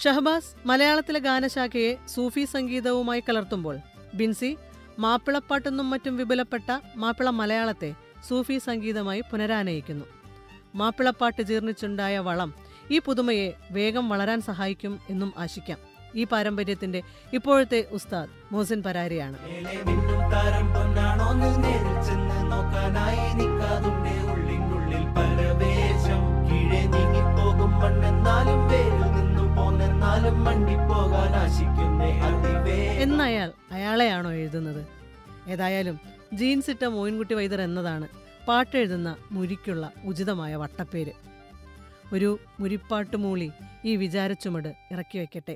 ഷഹബാസ് 0.04 0.68
മലയാളത്തിലെ 0.68 1.20
ഗാനശാഖയെ 1.20 1.92
സൂഫി 2.08 2.46
സംഗീതവുമായി 2.46 3.24
കലർത്തുമ്പോൾ 3.30 3.76
ബിൻസി 4.14 4.58
മാപ്പിളപ്പാട്ടെന്നും 5.00 5.90
മറ്റും 5.90 6.18
വിപുലപ്പെട്ട 6.18 6.70
മാപ്പിള 6.96 7.30
മലയാളത്തെ 7.30 7.92
സൂഫി 8.28 8.58
സംഗീതമായി 8.58 9.22
പുനരാനയിക്കുന്നു. 9.22 10.06
മാപ്പിളപ്പാട്ട് 10.76 11.42
ജീർണിച്ചുണ്ടായ 11.42 12.20
വളം 12.20 12.54
ഈ 12.92 13.00
പുതുമയെ 13.00 13.54
വേഗം 13.72 14.10
വളരാൻ 14.10 14.42
സഹായിക്കും 14.42 15.00
എന്നും 15.10 15.34
ആശിക്കാം. 15.38 15.78
ഈ 16.16 16.24
പാരമ്പര്യത്തിന്റെ 16.24 17.02
ഇപ്പോഴത്തെ 17.34 17.86
ഉസ്താദ് 17.92 18.30
മോസിൻ 18.52 18.84
പരാരിയാണ്. 18.84 19.38
എന്നയാൾ 33.02 33.52
അയാളെയാണോ 33.72 34.32
എഴുതുന്നത്? 34.32 34.88
ഏതായാലും 35.48 36.15
ജീൻസ് 36.36 36.70
ഇട്ട 36.70 36.84
മോയിൻകുട്ടി 36.86 37.34
വൈദ്യർ 37.34 37.62
എന്നതാണ് 37.62 38.08
പാട്ടെഴുതുന്ന 38.48 39.16
മുരിക്കുള്ള 39.32 39.92
ഉചിതമായ 40.04 40.56
വട്ടപ്പേര്. 40.56 41.14
ഒരു 42.14 42.30
മുരിപ്പാട്ടുമൂളി 42.60 43.50
ഈ 43.86 43.96
വിചാരച്ചുമട് 43.96 44.72
ഇറക്കി 44.92 45.18
വയ്ക്കട്ടെ 45.18 45.56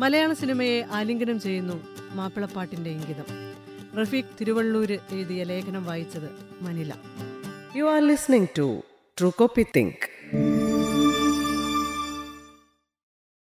മലയാള 0.00 0.32
സിനിമയെ 0.32 0.76
ആലിംഗനം 0.92 1.38
ചെയ്യുന്നു 1.40 1.76
മാപ്പിളപ്പാട്ടിന്റെ 2.14 2.90
ഇംഗിതം 2.90 3.26
റഫീഖ് 3.98 4.36
തിരുവള്ളൂര് 4.40 4.98
എഴുതിയ 5.12 5.44
ലേഖനം 5.44 5.84
വായിച്ചത് 5.84 6.28
Manila 6.62 6.92
you 7.76 7.84
are 7.84 8.00
listening 8.02 8.50
to 8.58 8.68
True 9.18 9.30
Copy 9.30 9.64
Think. 9.74 9.98